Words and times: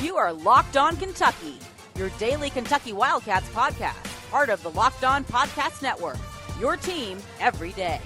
You 0.00 0.16
are 0.16 0.32
Locked 0.32 0.76
On 0.76 0.96
Kentucky, 0.96 1.58
your 1.96 2.10
daily 2.10 2.50
Kentucky 2.50 2.92
Wildcats 2.92 3.48
podcast, 3.48 4.30
part 4.30 4.50
of 4.50 4.62
the 4.62 4.70
Locked 4.70 5.02
On 5.02 5.24
Podcast 5.24 5.82
Network. 5.82 6.18
Your 6.60 6.76
team 6.76 7.18
every 7.40 7.72
day. 7.72 8.00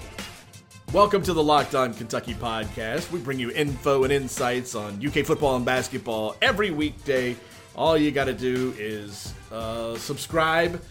Welcome 0.91 1.21
to 1.23 1.33
the 1.33 1.43
Locked 1.43 1.75
On 1.75 1.93
Kentucky 1.93 2.33
podcast. 2.33 3.11
We 3.11 3.19
bring 3.19 3.37
you 3.37 3.51
info 3.51 4.03
and 4.03 4.11
insights 4.11 4.73
on 4.73 5.05
UK 5.05 5.23
football 5.25 5.57
and 5.57 5.65
basketball 5.65 6.35
every 6.41 6.71
weekday. 6.71 7.35
All 7.75 7.95
you 7.95 8.09
got 8.09 8.25
to 8.25 8.33
do 8.33 8.73
is 8.79 9.31
uh, 9.51 9.95
subscribe 9.97 10.81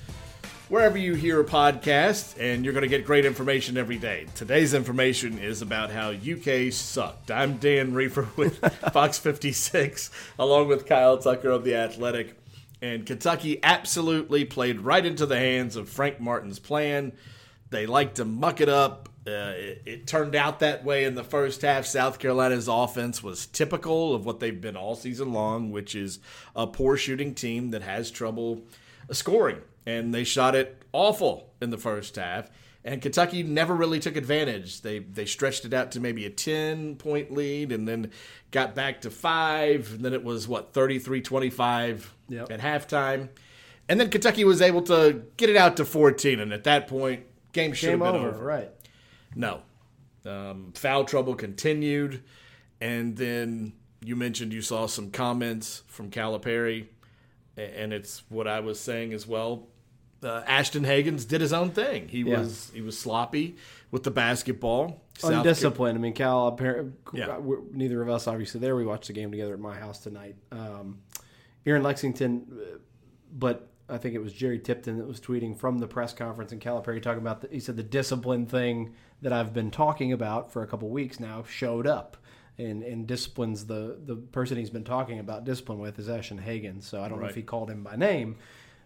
wherever 0.69 0.96
you 0.96 1.15
hear 1.15 1.41
a 1.41 1.45
podcast, 1.45 2.41
and 2.41 2.64
you're 2.64 2.73
going 2.73 2.83
to 2.83 2.89
get 2.89 3.05
great 3.05 3.27
information 3.27 3.77
every 3.77 3.99
day. 3.99 4.27
Today's 4.35 4.72
information 4.72 5.39
is 5.39 5.61
about 5.61 5.91
how 5.91 6.11
UK 6.11 6.72
sucked. 6.72 7.31
I'm 7.31 7.59
Dan 7.59 7.93
Reefer 7.93 8.29
with 8.36 8.59
Fox 8.93 9.19
56, 9.19 10.11
along 10.39 10.69
with 10.69 10.86
Kyle 10.86 11.19
Tucker 11.19 11.50
of 11.50 11.64
The 11.64 11.75
Athletic. 11.75 12.39
And 12.81 13.05
Kentucky 13.07 13.61
absolutely 13.63 14.45
played 14.45 14.81
right 14.81 15.05
into 15.05 15.27
the 15.27 15.39
hands 15.39 15.77
of 15.77 15.89
Frank 15.89 16.19
Martin's 16.19 16.58
plan. 16.58 17.13
They 17.71 17.86
like 17.86 18.14
to 18.14 18.25
muck 18.25 18.61
it 18.61 18.69
up. 18.69 19.11
Uh, 19.27 19.53
it, 19.57 19.83
it 19.86 20.07
turned 20.07 20.35
out 20.35 20.61
that 20.61 20.85
way 20.85 21.05
in 21.05 21.14
the 21.14 21.25
first 21.25 21.63
half. 21.63 21.86
South 21.86 22.19
Carolina's 22.19 22.69
offense 22.69 23.22
was 23.22 23.46
typical 23.46 24.14
of 24.14 24.27
what 24.27 24.41
they've 24.41 24.61
been 24.61 24.77
all 24.77 24.96
season 24.96 25.33
long, 25.33 25.71
which 25.71 25.94
is 25.94 26.19
a 26.55 26.67
poor 26.67 26.96
shooting 26.96 27.35
team 27.35 27.71
that 27.71 27.83
has 27.83 28.11
trouble 28.11 28.63
scoring 29.11 29.61
and 29.86 30.14
they 30.14 30.24
shot 30.24 30.54
it 30.54 30.82
awful 30.93 31.50
in 31.61 31.70
the 31.70 31.79
first 31.79 32.16
half. 32.16 32.50
And 32.86 33.00
Kentucky 33.00 33.42
never 33.42 33.74
really 33.74 33.98
took 33.98 34.14
advantage. 34.16 34.83
They 34.83 34.98
they 34.98 35.24
stretched 35.24 35.64
it 35.64 35.72
out 35.72 35.92
to 35.92 36.00
maybe 36.00 36.27
a 36.27 36.30
10 36.30 36.96
point 36.96 37.30
lead 37.32 37.72
and 37.72 37.88
then 37.88 38.10
got 38.50 38.74
back 38.74 39.00
to 39.02 39.10
5 39.10 39.94
and 39.94 40.04
then 40.04 40.12
it 40.12 40.22
was 40.22 40.46
what 40.46 40.72
33-25 40.74 42.06
Yep. 42.28 42.50
at 42.50 42.60
halftime. 42.60 43.28
And 43.88 44.00
then 44.00 44.10
Kentucky 44.10 44.44
was 44.44 44.60
able 44.62 44.82
to 44.82 45.22
get 45.36 45.48
it 45.50 45.56
out 45.56 45.76
to 45.78 45.84
14 45.84 46.41
and 46.41 46.52
at 46.52 46.64
that 46.64 46.88
point 46.88 47.24
game 47.52 47.72
should 47.72 47.88
Game 47.91 48.00
have 48.00 48.12
been 48.14 48.20
over, 48.22 48.34
over. 48.36 48.44
right? 48.44 48.70
No. 49.34 49.62
Um, 50.26 50.72
foul 50.74 51.04
trouble 51.04 51.34
continued. 51.34 52.22
And 52.80 53.16
then 53.16 53.72
you 54.04 54.16
mentioned 54.16 54.52
you 54.52 54.60
saw 54.62 54.86
some 54.86 55.10
comments 55.10 55.82
from 55.86 56.10
Calipari, 56.10 56.88
and 57.56 57.92
it's 57.92 58.22
what 58.28 58.46
I 58.46 58.60
was 58.60 58.78
saying 58.80 59.12
as 59.14 59.26
well. 59.26 59.69
Uh, 60.25 60.42
Ashton 60.47 60.84
Hagans 60.84 61.27
did 61.28 61.41
his 61.41 61.53
own 61.53 61.70
thing. 61.70 62.08
He 62.08 62.20
Yeah. 62.20 62.41
was 62.41 62.70
he 62.75 62.80
was 62.80 62.98
sloppy 62.98 63.56
with 63.91 64.03
the 64.03 64.11
basketball. 64.11 65.00
South 65.19 65.33
Undisciplined. 65.33 65.97
I 65.97 66.00
mean, 66.00 66.12
Cal. 66.14 66.48
Apparently, 66.48 66.92
Yeah. 67.12 67.39
neither 67.72 68.03
of 68.03 68.08
us 68.08 68.27
obviously 68.27 68.61
there. 68.61 68.75
We 68.75 68.84
watched 68.84 69.06
the 69.06 69.12
game 69.12 69.31
together 69.31 69.53
at 69.55 69.61
my 69.61 69.78
house 69.78 70.00
tonight. 70.00 70.36
Um, 70.50 70.98
here 71.64 71.77
in 71.77 71.83
Lexington, 71.83 72.47
uh, 72.53 72.78
but 73.33 73.69
I 73.89 73.98
think 73.98 74.14
it 74.14 74.22
was 74.22 74.33
Jerry 74.33 74.58
Tipton 74.58 74.98
that 74.98 75.06
was 75.06 75.20
tweeting 75.20 75.56
from 75.56 75.78
the 75.78 75.86
press 75.86 76.12
conference 76.14 76.53
in 76.53 76.59
Calipari 76.59 77.00
talking 77.03 77.20
about. 77.20 77.42
The, 77.42 77.48
he 77.48 77.61
said 77.61 77.77
the 77.77 77.83
discipline 77.83 78.47
thing 78.47 78.94
that 79.22 79.33
I've 79.33 79.53
been 79.53 79.70
talking 79.70 80.12
about 80.12 80.53
for 80.53 80.62
a 80.62 80.66
couple 80.66 80.88
weeks 80.88 81.20
now 81.20 81.44
showed 81.48 81.86
up. 81.86 82.16
And, 82.56 82.84
and 82.84 83.05
disciplines 83.05 83.66
the 83.66 83.98
the 84.06 84.14
person 84.14 84.56
he's 84.56 84.70
been 84.70 84.84
talking 84.84 85.19
about 85.19 85.44
discipline 85.44 85.81
with 85.81 85.98
is 85.98 86.09
Ashton 86.09 86.38
Hagans. 86.38 86.84
So 86.84 87.03
I 87.03 87.09
don't 87.09 87.20
know 87.20 87.27
if 87.27 87.34
he 87.34 87.42
called 87.42 87.69
him 87.69 87.83
by 87.83 87.97
name, 87.97 88.36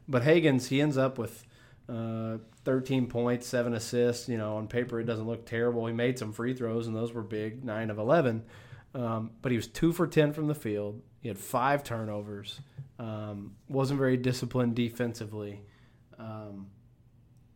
but 0.09 0.23
Hagans 0.23 0.69
he 0.69 0.81
ends 0.81 0.97
up 0.97 1.19
with 1.19 1.45
uh, 1.89 2.39
13 2.64 3.06
points, 3.06 3.47
seven 3.47 3.75
assists. 3.75 4.28
You 4.28 4.39
know, 4.39 4.56
on 4.56 4.69
paper 4.69 5.01
it 5.01 5.05
doesn't 5.05 5.27
look 5.27 5.47
terrible. 5.47 5.87
He 5.87 5.92
made 5.92 6.19
some 6.19 6.33
free 6.33 6.55
throws 6.55 6.87
and 6.87 6.97
those 6.97 7.12
were 7.12 7.23
big, 7.23 7.64
nine 7.64 7.91
of 7.91 7.98
11. 7.98 8.45
Um, 8.95 9.31
but 9.42 9.53
he 9.53 9.56
was 9.56 9.67
two 9.67 9.92
for 9.92 10.06
10 10.06 10.33
from 10.33 10.47
the 10.47 10.55
field. 10.55 11.03
He 11.20 11.29
had 11.29 11.39
five 11.39 11.85
turnovers. 11.85 12.61
Um, 12.98 13.55
wasn't 13.68 13.98
very 13.98 14.17
disciplined 14.17 14.74
defensively. 14.74 15.63
Um, 16.18 16.68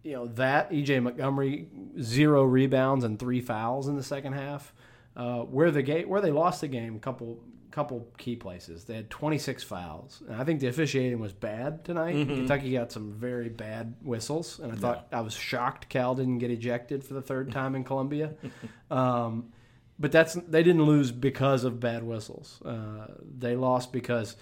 you 0.03 0.13
know 0.13 0.27
that 0.27 0.71
EJ 0.71 1.03
Montgomery 1.03 1.69
zero 2.01 2.45
rebounds 2.45 3.05
and 3.05 3.19
three 3.19 3.41
fouls 3.41 3.89
in 3.89 3.97
the 3.97 4.03
second 4.03 4.33
half. 4.33 4.75
Uh, 5.15 5.41
where 5.41 5.71
the 5.71 5.83
game 5.83 6.09
where 6.09 6.21
they 6.21 6.31
lost 6.31 6.63
the 6.63 6.69
game, 6.69 6.99
couple 6.99 7.39
couple 7.73 8.07
key 8.19 8.37
places. 8.37 8.85
They 8.85 8.95
had 8.95 9.11
26 9.11 9.63
fouls, 9.65 10.23
and 10.29 10.37
I 10.37 10.45
think 10.45 10.61
the 10.61 10.69
officiating 10.69 11.19
was 11.19 11.33
bad 11.33 11.85
tonight. 11.85 12.13
Kentucky 12.13 12.73
got 12.73 12.93
some 12.93 13.13
very 13.13 13.49
bad 13.49 13.95
whistles, 14.03 14.59
and 14.61 14.73
I 14.73 14.77
thought 14.77 15.09
I 15.11 15.21
was 15.23 15.35
shocked 15.35 15.89
Cal 15.89 16.15
didn't 16.15 16.39
get 16.39 16.51
ejected 16.51 17.03
for 17.05 17.15
the 17.15 17.23
third 17.23 17.51
time 17.59 17.75
in 17.75 17.85
Columbia. 17.85 18.35
um, 18.91 19.53
but 19.99 20.11
that's 20.13 20.35
they 20.35 20.63
didn't 20.63 20.85
lose 20.85 21.13
because 21.13 21.65
of 21.65 21.79
bad 21.81 22.03
whistles. 22.03 22.61
Uh, 22.65 23.07
they 23.39 23.57
lost 23.57 23.93
because 23.93 24.37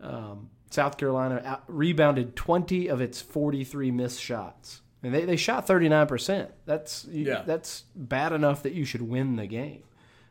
um, 0.00 0.50
South 0.70 0.98
Carolina 0.98 1.40
out- 1.44 1.64
rebounded 1.68 2.36
20 2.36 2.88
of 2.88 3.00
its 3.00 3.20
43 3.20 3.90
missed 3.90 4.20
shots. 4.20 4.82
And 5.02 5.14
they, 5.14 5.24
they 5.24 5.36
shot 5.36 5.66
39%. 5.66 6.50
That's 6.64 7.04
you, 7.06 7.26
Yeah. 7.26 7.42
that's 7.46 7.84
bad 7.94 8.32
enough 8.32 8.62
that 8.64 8.72
you 8.72 8.84
should 8.84 9.02
win 9.02 9.36
the 9.36 9.46
game. 9.46 9.82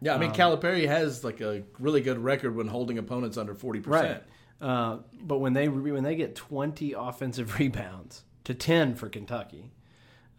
Yeah, 0.06 0.14
I 0.14 0.18
mean 0.20 0.30
Um, 0.30 0.36
Calipari 0.36 0.88
has 0.88 1.24
like 1.24 1.42
a 1.42 1.64
really 1.80 2.00
good 2.02 2.20
record 2.20 2.56
when 2.56 2.68
holding 2.68 3.00
opponents 3.00 3.38
under 3.38 3.56
forty 3.56 3.80
percent. 3.80 4.24
Uh, 4.62 4.98
but 5.20 5.40
when 5.40 5.54
they 5.54 5.68
when 5.68 6.04
they 6.04 6.16
get 6.16 6.36
20 6.36 6.94
offensive 6.94 7.56
rebounds 7.60 8.24
to 8.46 8.54
10 8.54 8.96
for 8.96 9.10
Kentucky, 9.10 9.72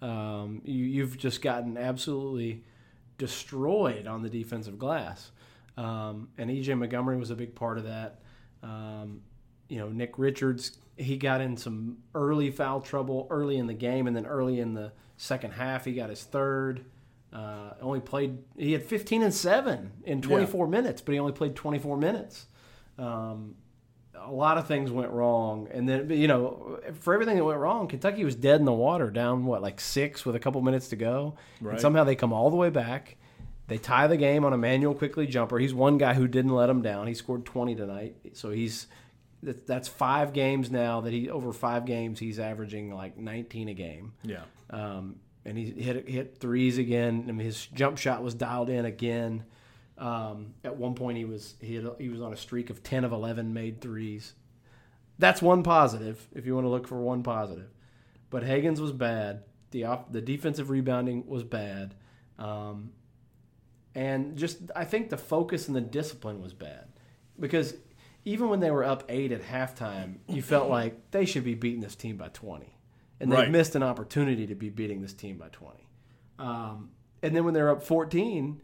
um, 0.00 0.62
you, 0.64 0.84
you've 0.84 1.18
just 1.18 1.42
gotten 1.42 1.76
absolutely 1.76 2.62
destroyed 3.18 4.06
on 4.06 4.22
the 4.22 4.30
defensive 4.30 4.78
glass. 4.78 5.32
Um, 5.76 6.28
and 6.38 6.48
EJ 6.48 6.78
Montgomery 6.78 7.16
was 7.16 7.30
a 7.30 7.34
big 7.34 7.54
part 7.54 7.76
of 7.76 7.84
that. 7.84 8.20
Um, 8.62 9.20
you 9.68 9.78
know, 9.78 9.88
Nick 9.88 10.14
Richards, 10.16 10.78
he 10.96 11.18
got 11.18 11.40
in 11.40 11.56
some 11.56 11.98
early 12.14 12.50
foul 12.50 12.80
trouble 12.80 13.26
early 13.30 13.58
in 13.58 13.66
the 13.66 13.74
game, 13.74 14.06
and 14.06 14.16
then 14.16 14.26
early 14.26 14.60
in 14.60 14.74
the 14.74 14.92
second 15.16 15.52
half, 15.52 15.84
he 15.84 15.92
got 15.92 16.08
his 16.08 16.22
third. 16.22 16.84
Uh, 17.32 17.74
only 17.82 18.00
played, 18.00 18.38
he 18.56 18.72
had 18.72 18.82
15 18.82 19.22
and 19.22 19.34
7 19.34 19.92
in 20.04 20.22
24 20.22 20.66
minutes, 20.68 21.02
but 21.02 21.12
he 21.12 21.18
only 21.18 21.32
played 21.32 21.54
24 21.54 21.96
minutes. 21.98 22.46
Um, 22.98 23.56
a 24.18 24.30
lot 24.32 24.56
of 24.58 24.66
things 24.66 24.90
went 24.90 25.10
wrong, 25.10 25.68
and 25.70 25.86
then 25.88 26.08
you 26.10 26.26
know, 26.28 26.80
for 27.00 27.12
everything 27.12 27.36
that 27.36 27.44
went 27.44 27.58
wrong, 27.60 27.86
Kentucky 27.88 28.24
was 28.24 28.34
dead 28.34 28.58
in 28.60 28.64
the 28.64 28.72
water, 28.72 29.10
down 29.10 29.44
what 29.44 29.60
like 29.60 29.78
six 29.80 30.24
with 30.24 30.34
a 30.34 30.38
couple 30.40 30.60
minutes 30.62 30.88
to 30.88 30.96
go, 30.96 31.36
Right. 31.60 31.72
and 31.72 31.80
somehow 31.80 32.04
they 32.04 32.16
come 32.16 32.32
all 32.32 32.48
the 32.50 32.56
way 32.56 32.70
back. 32.70 33.16
They 33.68 33.78
tie 33.78 34.06
the 34.06 34.16
game 34.16 34.44
on 34.44 34.52
a 34.52 34.56
Immanuel 34.56 34.94
Quickley 34.94 35.26
jumper. 35.26 35.58
He's 35.58 35.74
one 35.74 35.98
guy 35.98 36.14
who 36.14 36.26
didn't 36.28 36.54
let 36.54 36.70
him 36.70 36.80
down. 36.82 37.06
He 37.08 37.14
scored 37.14 37.44
20 37.44 37.74
tonight, 37.74 38.16
so 38.32 38.50
he's 38.50 38.86
that's 39.42 39.86
five 39.86 40.32
games 40.32 40.70
now 40.70 41.02
that 41.02 41.12
he 41.12 41.28
over 41.28 41.52
five 41.52 41.84
games 41.84 42.18
he's 42.18 42.38
averaging 42.38 42.90
like 42.92 43.18
19 43.18 43.68
a 43.68 43.74
game. 43.74 44.12
Yeah. 44.22 44.42
Um, 44.70 45.16
and 45.46 45.56
he 45.56 45.70
hit 45.70 46.08
hit 46.08 46.38
threes 46.38 46.76
again. 46.78 47.26
I 47.28 47.32
mean, 47.32 47.46
his 47.46 47.66
jump 47.66 47.98
shot 47.98 48.22
was 48.22 48.34
dialed 48.34 48.68
in 48.68 48.84
again. 48.84 49.44
Um, 49.96 50.54
at 50.62 50.76
one 50.76 50.94
point, 50.94 51.16
he 51.16 51.24
was 51.24 51.54
he 51.60 51.76
had, 51.76 51.88
he 51.98 52.08
was 52.08 52.20
on 52.20 52.32
a 52.32 52.36
streak 52.36 52.68
of 52.68 52.82
ten 52.82 53.04
of 53.04 53.12
eleven 53.12 53.54
made 53.54 53.80
threes. 53.80 54.34
That's 55.18 55.40
one 55.40 55.62
positive 55.62 56.28
if 56.34 56.44
you 56.44 56.54
want 56.54 56.66
to 56.66 56.68
look 56.68 56.86
for 56.86 57.00
one 57.00 57.22
positive. 57.22 57.70
But 58.28 58.42
Hagans 58.42 58.80
was 58.80 58.92
bad. 58.92 59.44
The 59.70 59.84
off, 59.84 60.12
the 60.12 60.20
defensive 60.20 60.68
rebounding 60.68 61.26
was 61.26 61.44
bad, 61.44 61.94
um, 62.38 62.92
and 63.94 64.36
just 64.36 64.58
I 64.74 64.84
think 64.84 65.10
the 65.10 65.16
focus 65.16 65.68
and 65.68 65.76
the 65.76 65.80
discipline 65.80 66.42
was 66.42 66.52
bad 66.52 66.88
because 67.38 67.74
even 68.24 68.48
when 68.48 68.60
they 68.60 68.70
were 68.70 68.84
up 68.84 69.04
eight 69.08 69.32
at 69.32 69.42
halftime, 69.42 70.16
you 70.28 70.42
felt 70.42 70.68
like 70.68 71.10
they 71.10 71.24
should 71.24 71.44
be 71.44 71.54
beating 71.54 71.80
this 71.80 71.96
team 71.96 72.16
by 72.16 72.28
twenty, 72.28 72.75
and 73.20 73.30
they 73.32 73.36
Right. 73.36 73.50
missed 73.50 73.74
an 73.74 73.82
opportunity 73.82 74.46
to 74.46 74.54
be 74.54 74.68
beating 74.70 75.00
this 75.02 75.12
team 75.12 75.38
by 75.38 75.48
twenty. 75.48 75.88
Um, 76.38 76.90
and 77.22 77.34
then 77.34 77.44
when 77.44 77.54
they're 77.54 77.70
up 77.70 77.82
fourteen, 77.82 78.60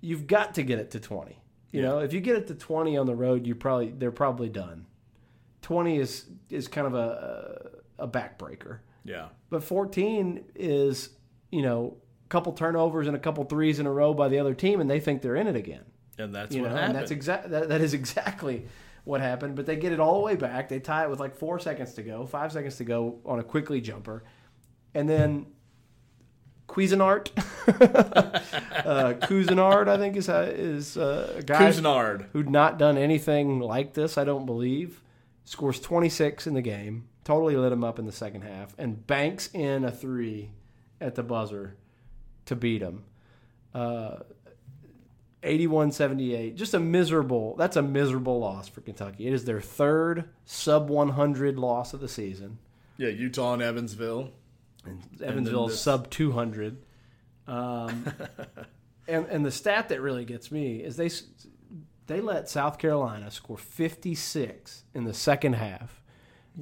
you've 0.00 0.26
got 0.26 0.54
to 0.54 0.62
get 0.62 0.78
it 0.78 0.90
to 0.92 1.00
20. 1.00 1.40
You 1.70 1.82
know, 1.82 1.98
if 1.98 2.12
you 2.12 2.20
get 2.20 2.36
it 2.36 2.46
to 2.48 2.54
20 2.54 2.96
on 2.96 3.06
the 3.06 3.16
road, 3.16 3.46
you 3.48 3.54
probably 3.56 3.90
they're 3.90 4.12
probably 4.12 4.48
done. 4.48 4.86
20 5.62 5.98
is 5.98 6.26
is 6.50 6.68
kind 6.68 6.86
of 6.86 6.94
a 6.94 7.70
a 7.98 8.06
backbreaker. 8.08 8.78
Yeah. 9.04 9.28
But 9.50 9.62
14 9.64 10.44
is, 10.54 11.10
you 11.50 11.62
know, 11.62 11.96
a 12.24 12.28
couple 12.28 12.52
turnovers 12.52 13.06
and 13.06 13.16
a 13.16 13.18
couple 13.20 13.44
threes 13.44 13.78
in 13.80 13.86
a 13.86 13.92
row 13.92 14.14
by 14.14 14.28
the 14.28 14.38
other 14.38 14.54
team 14.54 14.80
and 14.80 14.88
they 14.90 15.00
think 15.00 15.20
they're 15.22 15.36
in 15.36 15.46
it 15.46 15.56
again. 15.56 15.84
And 16.18 16.34
that's 16.34 16.54
You 16.54 16.62
what 16.62 16.68
know, 16.70 16.76
happened. 16.76 16.92
and 16.96 17.02
that's 17.02 17.10
exact 17.10 17.50
that, 17.50 17.68
that 17.68 17.80
is 17.80 17.92
exactly 17.94 18.66
what 19.04 19.20
happened, 19.20 19.54
but 19.54 19.66
they 19.66 19.76
get 19.76 19.92
it 19.92 20.00
all 20.00 20.14
the 20.14 20.20
way 20.20 20.34
back. 20.36 20.68
They 20.68 20.80
tie 20.80 21.04
it 21.04 21.10
with 21.10 21.20
like 21.20 21.36
4 21.36 21.58
seconds 21.58 21.94
to 21.94 22.02
go, 22.02 22.26
5 22.26 22.52
seconds 22.52 22.76
to 22.76 22.84
go 22.84 23.20
on 23.24 23.38
a 23.38 23.44
Quickley 23.44 23.80
jumper. 23.80 24.24
And 24.94 25.08
then 25.08 25.46
Cuisinart, 26.68 27.30
uh, 28.86 29.14
Cuisinart, 29.26 29.88
I 29.88 29.98
think 29.98 30.16
is 30.16 30.28
a, 30.28 30.42
is 30.50 30.96
uh, 30.96 31.34
a 31.38 31.42
guy 31.42 31.70
Couisnard. 31.70 32.26
who'd 32.32 32.48
not 32.48 32.78
done 32.78 32.96
anything 32.96 33.60
like 33.60 33.92
this, 33.94 34.16
I 34.16 34.24
don't 34.24 34.46
believe, 34.46 35.02
scores 35.44 35.80
26 35.80 36.46
in 36.46 36.54
the 36.54 36.62
game, 36.62 37.08
totally 37.24 37.56
lit 37.56 37.72
him 37.72 37.84
up 37.84 37.98
in 37.98 38.06
the 38.06 38.12
second 38.12 38.42
half, 38.42 38.74
and 38.78 39.06
banks 39.06 39.50
in 39.52 39.84
a 39.84 39.90
three 39.90 40.50
at 41.00 41.14
the 41.14 41.22
buzzer 41.22 41.76
to 42.46 42.56
beat 42.56 42.80
him. 42.80 43.04
Uh, 43.74 44.20
81-78. 45.44 46.54
Just 46.54 46.74
a 46.74 46.80
miserable. 46.80 47.54
That's 47.56 47.76
a 47.76 47.82
miserable 47.82 48.38
loss 48.38 48.68
for 48.68 48.80
Kentucky. 48.80 49.26
It 49.26 49.32
is 49.32 49.44
their 49.44 49.60
third 49.60 50.28
sub 50.44 50.88
100 50.88 51.58
loss 51.58 51.92
of 51.94 52.00
the 52.00 52.08
season. 52.08 52.58
Yeah, 52.96 53.08
Utah 53.08 53.54
and 53.54 53.62
Evansville. 53.62 54.30
Evansville 55.22 55.68
this- 55.68 55.80
sub 55.80 56.10
200. 56.10 56.78
Um, 57.46 58.06
and 59.08 59.26
and 59.26 59.44
the 59.44 59.50
stat 59.50 59.90
that 59.90 60.00
really 60.00 60.24
gets 60.24 60.50
me 60.50 60.76
is 60.76 60.96
they 60.96 61.10
they 62.06 62.20
let 62.20 62.48
South 62.48 62.78
Carolina 62.78 63.30
score 63.30 63.58
56 63.58 64.84
in 64.94 65.04
the 65.04 65.14
second 65.14 65.54
half. 65.54 66.00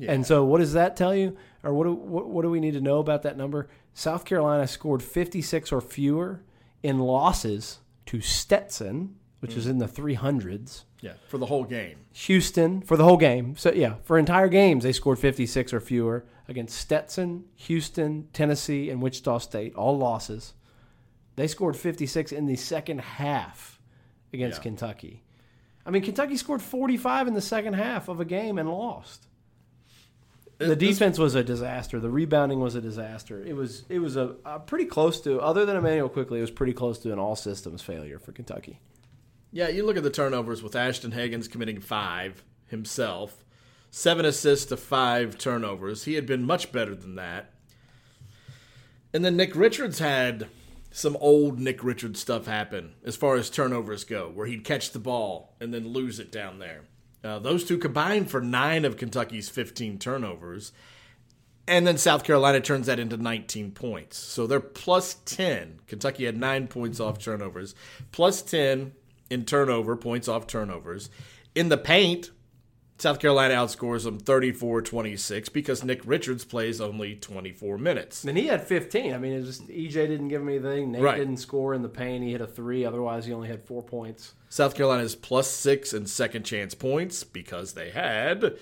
And 0.01 0.27
so 0.27 0.43
what 0.45 0.59
does 0.59 0.73
that 0.73 0.97
tell 0.97 1.15
you 1.15 1.37
or 1.63 1.75
what 1.75 1.85
do, 1.85 1.93
what, 1.93 2.27
what 2.27 2.43
do 2.43 2.51
we 2.51 2.61
need 2.61 2.73
to 2.73 2.81
know 2.81 2.99
about 2.99 3.23
that 3.25 3.37
number? 3.37 3.69
South 3.93 4.25
Carolina 4.25 4.67
scored 4.67 5.03
56 5.03 5.71
or 5.71 5.83
fewer 5.83 6.41
in 6.83 6.99
losses 6.99 7.81
to 8.07 8.21
Stetson, 8.21 9.17
which 9.41 9.57
is 9.57 9.67
mm. 9.67 9.71
in 9.71 9.79
the 9.79 9.87
300s. 9.87 10.85
Yeah, 11.01 11.15
for 11.29 11.39
the 11.39 11.47
whole 11.47 11.65
game. 11.65 11.99
Houston 12.13 12.81
for 12.81 12.97
the 12.97 13.05
whole 13.05 13.17
game. 13.17 13.57
So 13.57 13.73
yeah, 13.73 13.95
for 14.05 14.19
entire 14.19 14.49
games 14.49 14.85
they 14.85 14.93
scored 14.93 15.19
56 15.19 15.73
or 15.73 15.81
fewer 15.81 16.25
against 16.49 16.79
Stetson, 16.79 17.45
Houston, 17.57 18.29
Tennessee, 18.33 18.89
and 18.89 19.03
Wichita 19.03 19.39
State, 19.39 19.75
all 19.75 19.99
losses. 19.99 20.55
They 21.35 21.49
scored 21.49 21.77
56 21.77 22.31
in 22.31 22.47
the 22.47 22.57
second 22.57 23.01
half 23.01 23.81
against 24.33 24.59
Yeah. 24.59 24.63
Kentucky. 24.63 25.25
I 25.85 25.91
mean, 25.91 26.03
Kentucky 26.03 26.37
scored 26.37 26.63
45 26.63 27.27
in 27.27 27.35
the 27.35 27.41
second 27.41 27.75
half 27.75 28.09
of 28.09 28.21
a 28.21 28.25
game 28.25 28.59
and 28.59 28.71
lost. 28.71 29.27
The 30.69 30.77
defense 30.77 31.19
was 31.19 31.35
a 31.35 31.45
disaster. 31.45 32.01
The 32.01 32.11
rebounding 32.11 32.61
was 32.61 32.75
a 32.75 32.81
disaster. 32.81 33.43
It 33.45 33.55
was 33.55 33.85
it 33.89 33.99
was 33.99 34.17
a, 34.17 34.37
a 34.45 34.61
pretty 34.61 34.87
close 34.87 35.21
to 35.23 35.41
other 35.41 35.65
than 35.65 35.77
Immanuel 35.77 36.09
Quickley, 36.09 36.39
it 36.39 36.43
was 36.43 36.51
pretty 36.51 36.73
close 36.73 36.99
to 37.01 37.13
an 37.13 37.19
all 37.19 37.37
systems 37.37 37.83
failure 37.83 38.19
for 38.19 38.33
Kentucky. 38.33 38.81
Yeah, 39.51 39.69
you 39.69 39.85
look 39.85 39.97
at 39.97 40.03
the 40.03 40.11
turnovers 40.11 40.63
with 40.63 40.75
Ashton 40.75 41.13
Hagans 41.13 41.51
committing 41.51 41.81
five 41.81 42.43
himself, 42.67 43.45
seven 43.91 44.25
assists 44.25 44.67
to 44.67 44.77
five 44.77 45.37
turnovers. 45.37 46.05
He 46.05 46.15
had 46.15 46.27
been 46.27 46.43
much 46.43 46.73
better 46.73 46.95
than 46.95 47.17
that. 47.17 47.53
And 49.13 49.25
then 49.25 49.37
Nick 49.37 49.55
Richards 49.55 49.99
had 49.99 50.49
some 50.91 51.17
old 51.21 51.59
Nick 51.59 51.85
Richards 51.85 52.21
stuff 52.21 52.47
happen 52.47 52.95
as 53.05 53.17
far 53.17 53.37
as 53.37 53.51
turnovers 53.51 54.05
go, 54.05 54.31
where 54.31 54.47
he'd 54.47 54.65
catch 54.65 54.93
the 54.93 54.99
ball 54.99 55.55
and 55.61 55.73
then 55.73 55.89
lose 55.89 56.19
it 56.19 56.33
down 56.33 56.59
there. 56.59 56.83
Uh, 57.25 57.39
those 57.39 57.65
two 57.65 57.79
combined 57.79 58.31
for 58.31 58.41
nine 58.41 58.85
of 58.85 58.97
Kentucky's 58.97 59.49
15 59.49 59.99
turnovers. 59.99 60.73
And 61.69 61.87
then 61.87 61.97
South 61.97 62.25
Carolina 62.25 62.61
turns 62.61 62.87
that 62.87 62.99
into 62.99 63.17
19 63.17 63.71
points. 63.71 64.17
So 64.17 64.47
they're 64.47 64.59
plus 64.59 65.15
10. 65.25 65.81
Kentucky 65.87 66.25
had 66.25 66.37
nine 66.37 66.67
points 66.67 66.99
off 66.99 67.19
turnovers, 67.19 67.75
plus 68.11 68.43
10 68.43 68.93
in 69.31 69.45
turnover, 69.45 69.97
points 69.97 70.27
off 70.27 70.47
turnovers. 70.47 71.09
In 71.55 71.69
the 71.69 71.79
paint, 71.79 72.31
South 73.03 73.19
Carolina 73.19 73.55
outscores 73.55 74.05
them 74.05 74.21
34 74.21 74.81
26 74.83 75.49
because 75.49 75.83
Nick 75.83 76.03
Richards 76.05 76.45
plays 76.45 76.81
only 76.81 77.17
24 77.17 77.77
minutes. 77.77 78.23
And 78.23 78.39
he 78.39 78.47
had 78.47 78.63
15. 78.63 79.13
I 79.13 79.19
mean, 79.19 79.33
it 79.33 79.43
just 79.43 79.67
EJ 79.67 79.93
didn't 79.93 80.29
give 80.29 80.41
him 80.41 80.49
anything. 80.49 80.93
Nate 80.93 81.03
Right. 81.03 81.19
didn't 81.19 81.39
score 81.39 81.75
in 81.75 81.83
the 81.83 81.89
paint. 81.89 82.23
He 82.23 82.31
hit 82.31 82.41
a 82.41 82.47
three. 82.47 82.85
Otherwise, 82.85 83.27
he 83.27 83.33
only 83.33 83.49
had 83.49 83.61
four 83.65 83.83
points. 83.83 84.35
South 84.49 84.77
Carolina's 84.77 85.17
plus 85.17 85.51
six 85.51 85.93
in 85.93 86.07
second 86.07 86.45
chance 86.45 86.77
points 86.77 87.25
because 87.25 87.73
they 87.73 87.91
had 87.91 88.57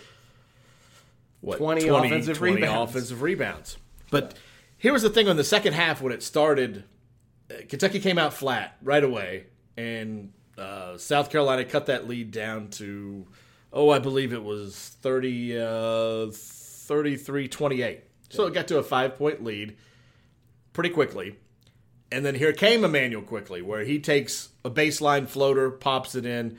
what 1.43 1.59
20 1.59 1.89
offensive 1.89 2.39
20 2.39 2.55
rebounds. 2.55 2.91
offensive 2.91 3.21
rebounds. 3.21 3.77
But 4.11 4.35
here 4.79 4.95
was 4.95 5.03
the 5.03 5.11
thing: 5.11 5.29
on 5.29 5.37
the 5.37 5.45
second 5.45 5.75
half, 5.75 6.01
when 6.01 6.15
it 6.15 6.23
started, 6.23 6.85
uh, 7.51 7.57
Kentucky 7.69 8.01
came 8.01 8.17
out 8.17 8.33
flat 8.33 8.79
right 8.83 9.05
away, 9.05 9.49
and 9.77 10.33
uh, 10.57 10.97
South 10.97 11.31
Carolina 11.31 11.67
cut 11.67 11.85
that 11.87 12.09
lead 12.09 12.31
down 12.31 12.69
to 12.69 13.27
oh, 13.73 13.91
I 13.91 13.99
believe 13.99 14.33
it 14.33 14.43
was 14.43 14.97
30, 15.01 15.59
uh, 15.59 16.27
33 16.31 17.49
28. 17.49 18.05
So 18.31 18.47
it 18.47 18.55
got 18.55 18.69
to 18.69 18.79
a 18.79 18.83
five 18.83 19.17
point 19.17 19.43
lead 19.43 19.77
pretty 20.73 20.91
quickly. 20.91 21.37
And 22.13 22.25
then 22.25 22.35
here 22.35 22.53
came 22.53 22.85
Immanuel 22.85 23.23
Quickley, 23.23 23.63
where 23.63 23.85
he 23.85 24.01
takes 24.01 24.49
a 24.65 24.71
baseline 24.71 25.29
floater, 25.29 25.71
pops 25.71 26.15
it 26.15 26.27
in, 26.27 26.59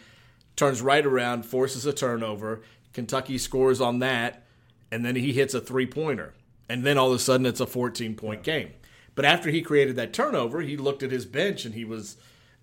turns 0.55 0.81
right 0.81 1.05
around, 1.05 1.45
forces 1.45 1.85
a 1.85 1.93
turnover. 1.93 2.61
Kentucky 2.93 3.37
scores 3.37 3.81
on 3.81 3.99
that, 3.99 4.45
and 4.91 5.05
then 5.05 5.15
he 5.15 5.33
hits 5.33 5.53
a 5.53 5.61
three 5.61 5.85
pointer. 5.85 6.33
And 6.69 6.85
then 6.85 6.97
all 6.97 7.09
of 7.09 7.15
a 7.15 7.19
sudden 7.19 7.45
it's 7.45 7.59
a 7.59 7.65
14 7.65 8.15
point 8.15 8.43
game. 8.43 8.71
But 9.13 9.25
after 9.25 9.49
he 9.49 9.61
created 9.61 9.97
that 9.97 10.13
turnover, 10.13 10.61
he 10.61 10.77
looked 10.77 11.03
at 11.03 11.11
his 11.11 11.25
bench 11.25 11.65
and 11.65 11.75
he 11.75 11.83
was 11.83 12.15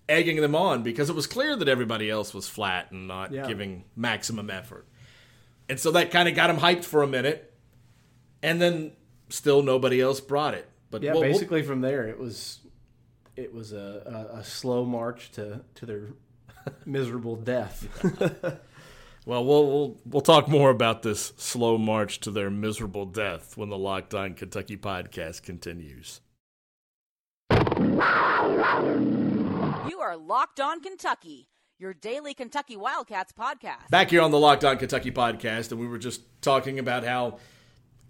egging 0.09 0.37
them 0.41 0.55
on 0.55 0.83
because 0.83 1.09
it 1.09 1.15
was 1.15 1.27
clear 1.27 1.55
that 1.55 1.67
everybody 1.69 2.09
else 2.09 2.33
was 2.33 2.47
flat 2.49 2.91
and 2.91 3.07
not 3.07 3.31
Yeah. 3.31 3.47
giving 3.47 3.85
maximum 3.95 4.49
effort. 4.49 4.85
And 5.69 5.79
so 5.79 5.91
that 5.91 6.11
kind 6.11 6.27
of 6.27 6.35
got 6.35 6.49
him 6.49 6.57
hyped 6.57 6.83
for 6.83 7.03
a 7.03 7.07
minute. 7.07 7.53
And 8.41 8.61
then 8.61 8.93
still 9.29 9.61
nobody 9.61 10.01
else 10.01 10.19
brought 10.19 10.53
it. 10.55 10.67
But 10.89 11.03
Yeah, 11.03 11.11
we'll- 11.13 11.21
we'll- 11.21 11.31
basically 11.31 11.61
from 11.61 11.81
there, 11.81 12.07
it 12.07 12.17
was 12.19 12.59
it 13.35 13.53
was 13.53 13.71
a, 13.71 14.27
a, 14.33 14.39
a 14.39 14.43
slow 14.43 14.83
march 14.83 15.31
to, 15.31 15.61
to 15.75 15.85
their 15.85 16.07
miserable 16.85 17.35
death. 17.35 17.87
Well, 19.25 19.45
we'll 19.45 19.67
we'll 19.67 19.97
we'll 20.05 20.21
talk 20.21 20.47
more 20.47 20.71
about 20.71 21.03
this 21.03 21.33
slow 21.37 21.77
march 21.77 22.19
to 22.21 22.31
their 22.31 22.49
miserable 22.49 23.05
death 23.05 23.57
when 23.57 23.69
the 23.69 23.77
Locked 23.77 24.15
On 24.15 24.33
Kentucky 24.33 24.75
podcast 24.77 25.43
continues. 25.43 26.21
You 29.87 30.01
are 30.01 30.17
Locked 30.17 30.59
On 30.59 30.81
Kentucky, 30.81 31.47
your 31.77 31.93
daily 31.93 32.33
Kentucky 32.33 32.75
Wildcats 32.75 33.31
podcast. 33.31 33.89
Back 33.89 34.09
here 34.09 34.21
on 34.21 34.31
the 34.31 34.37
Locked 34.37 34.65
On 34.65 34.77
Kentucky 34.77 35.11
podcast, 35.11 35.71
and 35.71 35.79
we 35.79 35.87
were 35.87 35.97
just 35.97 36.21
talking 36.41 36.79
about 36.79 37.05
how 37.05 37.39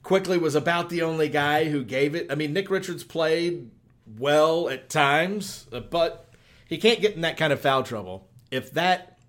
Quickley 0.01 0.37
was 0.37 0.55
about 0.55 0.89
the 0.89 1.03
only 1.03 1.29
guy 1.29 1.65
who 1.65 1.83
gave 1.83 2.15
it. 2.15 2.31
I 2.31 2.35
mean, 2.35 2.53
Nick 2.53 2.69
Richards 2.69 3.03
played 3.03 3.69
well 4.17 4.67
at 4.69 4.89
times, 4.89 5.67
uh, 5.71 5.79
but 5.81 6.29
he 6.67 6.77
can't 6.77 7.01
get 7.01 7.15
in 7.15 7.21
that 7.21 7.37
kind 7.37 7.53
of 7.53 7.59
foul 7.59 7.83
trouble. 7.83 8.27
If 8.49 8.71
that 8.71 9.19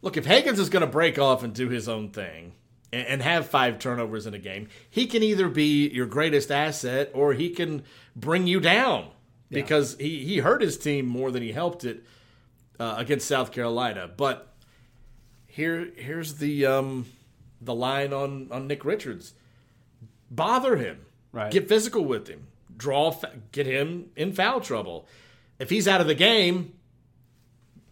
look, 0.00 0.16
if 0.16 0.24
Higgins 0.24 0.58
is 0.58 0.70
going 0.70 0.80
to 0.80 0.86
break 0.86 1.18
off 1.18 1.42
and 1.42 1.52
do 1.52 1.68
his 1.68 1.88
own 1.88 2.10
thing 2.10 2.54
and, 2.92 3.06
and 3.06 3.22
have 3.22 3.46
five 3.48 3.78
turnovers 3.78 4.26
in 4.26 4.32
a 4.34 4.38
game, 4.38 4.68
he 4.88 5.06
can 5.06 5.22
either 5.22 5.48
be 5.48 5.88
your 5.88 6.06
greatest 6.06 6.50
asset 6.50 7.10
or 7.12 7.34
he 7.34 7.50
can 7.50 7.82
bring 8.16 8.46
you 8.46 8.60
down 8.60 9.10
because 9.52 9.96
he, 9.98 10.24
he 10.24 10.38
hurt 10.38 10.62
his 10.62 10.76
team 10.78 11.06
more 11.06 11.30
than 11.30 11.42
he 11.42 11.52
helped 11.52 11.84
it 11.84 12.04
uh, 12.80 12.94
against 12.98 13.26
South 13.28 13.52
Carolina. 13.52 14.10
But 14.16 14.52
here 15.46 15.90
here's 15.96 16.36
the 16.36 16.66
um, 16.66 17.06
the 17.60 17.74
line 17.74 18.12
on 18.12 18.48
on 18.50 18.66
Nick 18.66 18.84
Richards. 18.84 19.34
Bother 20.30 20.76
him. 20.76 21.00
Right. 21.32 21.52
Get 21.52 21.68
physical 21.68 22.04
with 22.04 22.28
him. 22.28 22.46
Draw 22.76 23.14
get 23.52 23.66
him 23.66 24.10
in 24.16 24.32
foul 24.32 24.60
trouble. 24.60 25.06
If 25.58 25.70
he's 25.70 25.86
out 25.86 26.00
of 26.00 26.06
the 26.06 26.14
game, 26.14 26.72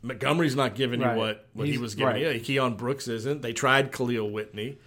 Montgomery's 0.02 0.56
not 0.56 0.74
giving 0.74 1.00
Right. 1.00 1.12
you 1.12 1.18
what, 1.18 1.48
what 1.52 1.68
he 1.68 1.78
was 1.78 1.94
giving 1.94 2.14
right. 2.14 2.34
you. 2.34 2.40
Keion 2.40 2.76
Brooks 2.76 3.06
isn't. 3.08 3.42
They 3.42 3.52
tried 3.52 3.92
Kahlil 3.92 4.30
Whitney. 4.30 4.78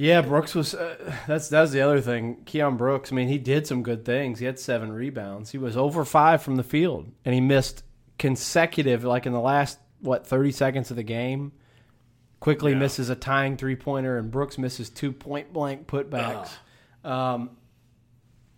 Yeah, 0.00 0.22
Brooks 0.22 0.54
was. 0.54 0.74
Uh, 0.74 1.14
that's 1.26 1.48
that's 1.48 1.72
the 1.72 1.82
other 1.82 2.00
thing. 2.00 2.36
Keion 2.46 2.78
Brooks. 2.78 3.12
I 3.12 3.14
mean, 3.14 3.28
he 3.28 3.36
did 3.36 3.66
some 3.66 3.82
good 3.82 4.04
things. 4.06 4.38
He 4.38 4.46
had 4.46 4.58
seven 4.58 4.90
rebounds. 4.92 5.50
He 5.50 5.58
was 5.58 5.76
over 5.76 6.06
five 6.06 6.42
from 6.42 6.56
the 6.56 6.62
field, 6.62 7.10
and 7.24 7.34
he 7.34 7.40
missed 7.42 7.84
consecutive, 8.18 9.04
like 9.04 9.26
in 9.26 9.32
the 9.34 9.40
last 9.40 9.78
what 10.00 10.26
thirty 10.26 10.52
seconds 10.52 10.90
of 10.90 10.96
the 10.96 11.02
game. 11.02 11.52
Quickley 12.40 12.72
Yeah. 12.72 12.78
misses 12.78 13.10
a 13.10 13.14
tying 13.14 13.58
three 13.58 13.76
pointer, 13.76 14.16
and 14.16 14.30
Brooks 14.30 14.56
misses 14.56 14.88
two 14.88 15.12
point 15.12 15.52
blank 15.52 15.86
putbacks. 15.86 16.48
Um, 17.04 17.50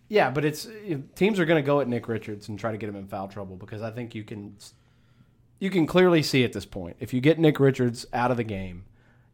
yeah, 0.08 0.30
but 0.30 0.44
it's 0.44 0.68
teams 1.16 1.40
are 1.40 1.44
going 1.44 1.60
to 1.60 1.66
go 1.66 1.80
at 1.80 1.88
Nick 1.88 2.06
Richards 2.06 2.48
and 2.48 2.56
try 2.56 2.70
to 2.70 2.78
get 2.78 2.88
him 2.88 2.94
in 2.94 3.08
foul 3.08 3.26
trouble 3.26 3.56
because 3.56 3.82
I 3.82 3.90
think 3.90 4.14
you 4.14 4.22
can 4.22 4.54
you 5.58 5.70
can 5.70 5.88
clearly 5.88 6.22
see 6.22 6.44
at 6.44 6.52
this 6.52 6.66
point 6.66 6.96
if 7.00 7.12
you 7.12 7.20
get 7.20 7.40
Nick 7.40 7.58
Richards 7.58 8.06
out 8.12 8.30
of 8.30 8.36
the 8.36 8.44
game, 8.44 8.84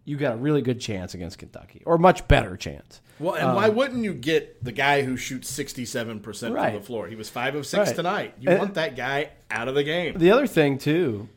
you 0.09 0.17
got 0.17 0.35
a 0.35 0.37
really 0.37 0.63
good 0.63 0.81
chance 0.81 1.15
against 1.15 1.39
Kentucky, 1.39 1.83
or 1.85 1.99
much 1.99 2.27
better 2.29 2.57
chance. 2.57 3.01
Well, 3.21 3.35
and 3.35 3.49
um, 3.49 3.57
why 3.57 3.69
wouldn't 3.69 4.03
you 4.05 4.15
get 4.15 4.65
the 4.65 4.73
guy 4.73 5.03
who 5.03 5.17
shoots 5.17 5.49
sixty 5.51 5.85
seven 5.85 6.21
percent 6.21 6.55
from 6.55 6.75
the 6.75 6.81
floor? 6.81 7.07
He 7.09 7.17
was 7.17 7.29
five 7.29 7.55
of 7.55 7.67
six 7.67 7.89
Right. 7.89 7.97
tonight. 7.97 8.35
You 8.41 8.51
And- 8.51 8.59
want 8.59 8.75
that 8.75 8.97
guy 8.97 9.31
out 9.51 9.69
of 9.69 9.75
the 9.75 9.85
game. 9.85 10.17
The 10.19 10.31
other 10.31 10.47
thing 10.47 10.79
too 10.79 11.29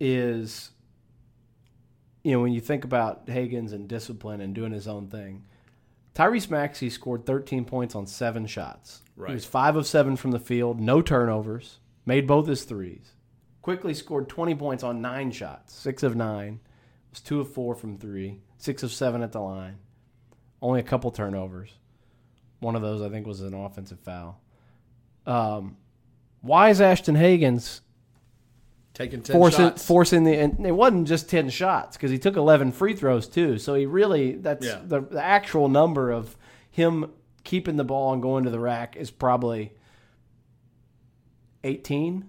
is, 0.00 0.70
you 2.22 2.32
know, 2.32 2.40
when 2.40 2.52
you 2.52 2.60
think 2.60 2.84
about 2.84 3.26
Hagans 3.26 3.72
and 3.72 3.88
discipline 3.88 4.40
and 4.40 4.54
doing 4.54 4.72
his 4.72 4.88
own 4.88 5.08
thing, 5.08 5.44
Tyrese 6.14 6.50
Maxey 6.50 6.88
scored 6.90 7.26
13 7.26 7.64
points 7.64 7.94
on 7.94 8.06
seven 8.06 8.46
shots. 8.46 9.02
Right. 9.16 9.28
He 9.30 9.34
was 9.34 9.44
five 9.44 9.76
of 9.76 9.86
seven 9.86 10.16
from 10.16 10.30
the 10.30 10.38
field, 10.38 10.80
no 10.80 11.02
turnovers, 11.02 11.78
made 12.06 12.26
both 12.26 12.46
his 12.46 12.64
threes. 12.64 13.12
Quickley 13.62 13.94
scored 13.94 14.28
20 14.28 14.54
points 14.54 14.82
on 14.84 15.00
nine 15.02 15.30
shots, 15.32 15.74
six 15.74 16.02
of 16.02 16.14
nine. 16.16 16.60
Was 17.10 17.20
two 17.20 17.40
of 17.40 17.52
four 17.52 17.74
from 17.74 17.98
three, 17.98 18.40
six 18.58 18.82
of 18.82 18.92
seven 18.92 19.22
at 19.22 19.32
the 19.32 19.40
line. 19.40 19.78
Only 20.62 20.80
a 20.80 20.84
couple 20.84 21.10
turnovers. 21.10 21.70
One 22.60 22.74
of 22.76 22.82
those, 22.82 23.02
I 23.02 23.08
think, 23.08 23.26
was 23.26 23.40
an 23.42 23.54
offensive 23.54 24.00
foul. 24.00 24.40
Um, 25.26 25.76
Why 26.40 26.70
is 26.70 26.80
Ashton 26.80 27.16
Hagans 27.16 27.80
Taking 28.94 29.20
10 29.22 29.36
forcing 29.36 29.66
shots. 29.66 29.86
forcing 29.86 30.24
the? 30.24 30.32
And 30.38 30.64
it 30.64 30.72
wasn't 30.72 31.06
just 31.06 31.28
ten 31.28 31.50
shots 31.50 31.98
because 31.98 32.10
he 32.10 32.18
took 32.18 32.34
eleven 32.36 32.72
free 32.72 32.94
throws 32.94 33.28
too. 33.28 33.58
So 33.58 33.74
he 33.74 33.84
really 33.84 34.36
that's 34.36 34.64
Yeah. 34.64 34.80
the, 34.82 35.02
the 35.02 35.22
actual 35.22 35.68
number 35.68 36.10
of 36.10 36.34
him 36.70 37.10
keeping 37.44 37.76
the 37.76 37.84
ball 37.84 38.14
and 38.14 38.22
going 38.22 38.44
to 38.44 38.50
the 38.50 38.58
rack 38.58 38.96
is 38.96 39.10
probably 39.10 39.74
eighteen. 41.62 42.24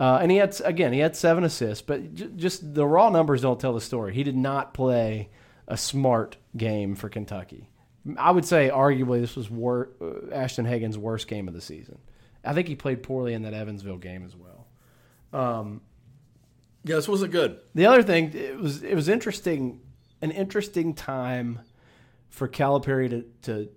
Uh, 0.00 0.18
and 0.20 0.30
he 0.30 0.36
had 0.38 0.58
again 0.64 0.92
he 0.92 0.98
had 0.98 1.14
seven 1.14 1.44
assists, 1.44 1.82
but 1.82 2.14
j- 2.14 2.30
just 2.36 2.74
the 2.74 2.86
raw 2.86 3.08
numbers 3.10 3.42
don't 3.42 3.60
tell 3.60 3.72
the 3.72 3.80
story. 3.80 4.14
He 4.14 4.24
did 4.24 4.36
not 4.36 4.74
play 4.74 5.28
a 5.68 5.76
smart 5.76 6.36
game 6.56 6.94
for 6.96 7.08
Kentucky. 7.08 7.68
I 8.16 8.32
would 8.32 8.44
say 8.44 8.68
arguably 8.68 9.20
this 9.20 9.36
was 9.36 9.48
wor- 9.48 9.90
uh, 10.00 10.34
Ashton 10.34 10.66
Hagans' 10.66 10.96
worst 10.96 11.28
game 11.28 11.46
of 11.46 11.54
the 11.54 11.60
season. 11.60 11.98
I 12.44 12.52
think 12.52 12.66
he 12.66 12.74
played 12.74 13.04
poorly 13.04 13.32
in 13.34 13.42
that 13.42 13.54
Evansville 13.54 13.98
game 13.98 14.24
as 14.24 14.34
well. 14.34 14.66
yeah, 16.84 16.96
this 16.96 17.06
wasn't 17.08 17.30
good. 17.30 17.58
The 17.74 17.86
other 17.86 18.02
thing 18.02 18.32
it 18.34 18.58
was 18.58 18.82
it 18.82 18.94
was 18.94 19.08
interesting, 19.08 19.80
an 20.20 20.32
interesting 20.32 20.94
time 20.94 21.60
for 22.28 22.48
Calipari 22.48 23.08
to 23.10 23.24
to 23.42 23.68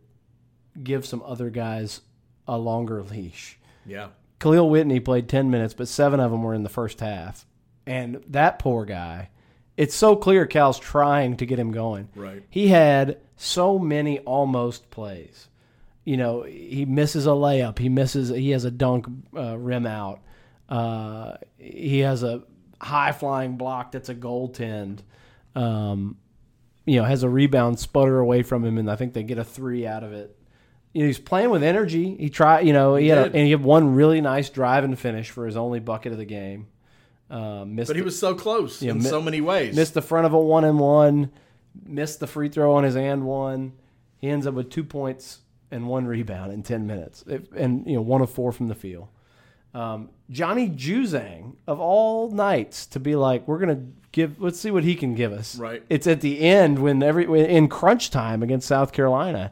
give 0.81 1.05
some 1.05 1.21
other 1.23 1.49
guys 1.51 2.01
a 2.47 2.57
longer 2.57 3.03
leash. 3.03 3.59
Yeah. 3.85 4.07
Kahlil 4.39 4.69
Whitney 4.69 4.99
played 4.99 5.29
ten 5.29 5.49
minutes, 5.49 5.73
but 5.73 5.87
seven 5.87 6.19
of 6.19 6.31
them 6.31 6.43
were 6.43 6.53
in 6.53 6.63
the 6.63 6.69
first 6.69 6.99
half, 6.99 7.45
and 7.85 8.23
that 8.27 8.59
poor 8.59 8.85
guy. 8.85 9.29
It's 9.77 9.95
so 9.95 10.15
clear 10.15 10.45
Cal's 10.45 10.79
trying 10.79 11.37
to 11.37 11.45
get 11.45 11.59
him 11.59 11.71
going. 11.71 12.07
Right. 12.15 12.43
He 12.49 12.69
had 12.69 13.19
so 13.35 13.77
many 13.77 14.19
almost 14.19 14.89
plays. 14.89 15.49
You 16.05 16.17
know, 16.17 16.43
he 16.43 16.85
misses 16.85 17.25
a 17.25 17.31
layup. 17.31 17.79
He 17.79 17.89
misses. 17.89 18.29
He 18.29 18.51
has 18.51 18.63
a 18.63 18.71
dunk 18.71 19.07
uh, 19.35 19.57
rim 19.57 19.85
out. 19.85 20.21
Uh, 20.69 21.37
he 21.57 21.99
has 21.99 22.23
a 22.23 22.43
high 22.79 23.11
flying 23.11 23.57
block 23.57 23.91
that's 23.91 24.09
a 24.09 24.15
goaltend. 24.15 24.99
Um, 25.55 26.17
you 26.85 26.97
know, 26.97 27.05
has 27.05 27.23
a 27.23 27.29
rebound 27.29 27.79
sputter 27.79 28.19
away 28.19 28.43
from 28.43 28.63
him, 28.63 28.77
and 28.77 28.89
I 28.89 28.95
think 28.95 29.13
they 29.13 29.23
get 29.23 29.39
a 29.39 29.43
three 29.43 29.87
out 29.87 30.03
of 30.03 30.13
it. 30.13 30.37
You 30.95 31.01
know, 31.01 31.07
he's 31.07 31.19
playing 31.19 31.49
with 31.49 31.61
energy. 31.61 32.15
He 32.15 32.29
tried. 32.29 32.61
You 32.65 32.71
know, 32.73 32.95
he, 32.95 33.09
had 33.09 33.17
a, 33.17 33.23
and 33.25 33.35
he 33.35 33.51
had 33.51 33.61
one 33.61 33.95
really 33.95 34.21
nice 34.21 34.49
drive 34.49 34.83
and 34.85 34.97
finish 34.97 35.29
for 35.29 35.45
his 35.45 35.57
only 35.57 35.79
bucket 35.81 36.13
of 36.13 36.17
the 36.17 36.25
game. 36.25 36.67
Uh, 37.29 37.65
missed 37.65 37.89
But 37.89 37.97
he 37.97 38.01
was 38.01 38.17
so 38.17 38.33
close 38.33 38.81
in 38.81 38.99
mi- 38.99 39.03
so 39.03 39.21
many 39.21 39.41
ways. 39.41 39.75
missed 39.75 39.93
the 39.93 40.01
front 40.01 40.25
of 40.25 40.31
a 40.33 40.39
one 40.39 40.63
and 40.63 40.79
one, 40.79 41.31
missed 41.85 42.19
the 42.21 42.27
free 42.27 42.47
throw 42.49 42.73
on 42.75 42.83
his 42.85 42.95
and 42.95 43.25
one. 43.25 43.73
He 44.19 44.29
ends 44.29 44.47
up 44.47 44.53
with 44.53 44.69
two 44.69 44.83
points 44.85 45.39
and 45.69 45.87
one 45.87 46.05
rebound 46.07 46.53
in 46.53 46.63
ten 46.63 46.87
minutes, 46.87 47.23
If- 47.27 47.51
and 47.53 47.85
you 47.85 47.95
know 47.95 48.01
one 48.01 48.21
of 48.21 48.29
four 48.29 48.51
from 48.53 48.67
the 48.69 48.75
field. 48.75 49.09
Um, 49.73 50.09
Johnny 50.29 50.69
Juzang 50.69 51.55
of 51.67 51.81
all 51.81 52.31
nights 52.31 52.85
to 52.87 52.99
be 53.01 53.15
like, 53.17 53.45
we're 53.47 53.59
gonna 53.59 53.81
give, 54.13 54.39
let's 54.41 54.57
see 54.57 54.71
what 54.71 54.85
he 54.85 54.95
can 54.95 55.15
give 55.15 55.33
us. 55.33 55.57
Right. 55.57 55.83
It's 55.89 56.07
at 56.07 56.21
the 56.21 56.39
end 56.39 56.79
when 56.79 57.03
every 57.03 57.25
in 57.25 57.67
crunch 57.67 58.09
time 58.11 58.41
against 58.41 58.67
South 58.69 58.93
Carolina, 58.93 59.51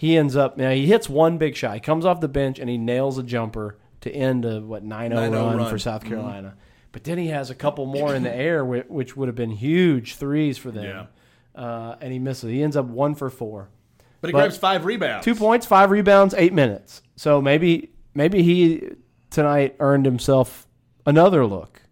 he 0.00 0.16
ends 0.16 0.34
up. 0.34 0.56
Now 0.56 0.70
he 0.70 0.86
hits 0.86 1.10
one 1.10 1.36
big 1.36 1.54
shot. 1.54 1.74
He 1.74 1.80
comes 1.80 2.06
off 2.06 2.22
the 2.22 2.28
bench 2.28 2.58
and 2.58 2.70
he 2.70 2.78
nails 2.78 3.18
a 3.18 3.22
jumper 3.22 3.76
to 4.00 4.10
end 4.10 4.46
a 4.46 4.58
what 4.62 4.82
9-0 4.82 5.10
9-0 5.12 5.32
run, 5.32 5.56
run. 5.58 5.70
for 5.70 5.78
South 5.78 6.06
Carolina. 6.06 6.56
But 6.90 7.04
then 7.04 7.18
he 7.18 7.26
has 7.26 7.50
a 7.50 7.54
couple 7.54 7.84
more 7.84 8.14
in 8.14 8.22
the 8.22 8.34
air, 8.34 8.64
which 8.64 9.14
would 9.14 9.28
have 9.28 9.34
been 9.34 9.50
huge 9.50 10.14
threes 10.14 10.56
for 10.56 10.70
them. 10.70 11.08
Uh, 11.54 11.96
and 12.00 12.14
he 12.14 12.18
misses. 12.18 12.50
He 12.50 12.62
ends 12.62 12.78
up 12.78 12.86
one 12.86 13.14
for 13.14 13.28
four. 13.28 13.68
but 14.22 14.28
he 14.28 14.32
but- 14.32 14.38
grabs 14.38 14.56
five 14.56 14.86
rebounds. 14.86 15.22
Two 15.22 15.34
points, 15.34 15.66
five 15.66 15.90
rebounds, 15.90 16.32
eight 16.32 16.54
minutes. 16.54 17.02
So 17.16 17.42
maybe 17.42 17.90
maybe 18.14 18.42
he 18.42 18.92
tonight 19.28 19.76
earned 19.80 20.06
himself 20.06 20.66
another 21.04 21.44
look. 21.44 21.82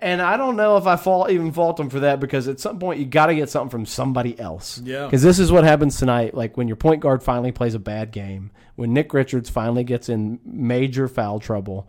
And 0.00 0.22
I 0.22 0.36
don't 0.36 0.56
know 0.56 0.76
if 0.76 0.86
I 0.86 0.96
fault 0.96 1.30
even 1.30 1.52
fault 1.52 1.76
them 1.76 1.90
for 1.90 2.00
that 2.00 2.20
because 2.20 2.48
at 2.48 2.60
some 2.60 2.78
point 2.78 2.98
you 3.00 3.06
got 3.06 3.26
to 3.26 3.34
get 3.34 3.48
something 3.50 3.70
from 3.70 3.86
somebody 3.86 4.38
else. 4.38 4.78
Yeah. 4.84 5.04
Because 5.06 5.22
this 5.22 5.38
is 5.38 5.50
what 5.52 5.64
happens 5.64 5.98
tonight. 5.98 6.34
Like 6.34 6.56
when 6.56 6.68
your 6.68 6.76
point 6.76 7.00
guard 7.00 7.22
finally 7.22 7.52
plays 7.52 7.74
a 7.74 7.78
bad 7.78 8.10
game, 8.12 8.50
when 8.76 8.92
Nick 8.92 9.12
Richards 9.14 9.50
finally 9.50 9.84
gets 9.84 10.08
in 10.08 10.40
major 10.44 11.08
foul 11.08 11.40
trouble, 11.40 11.88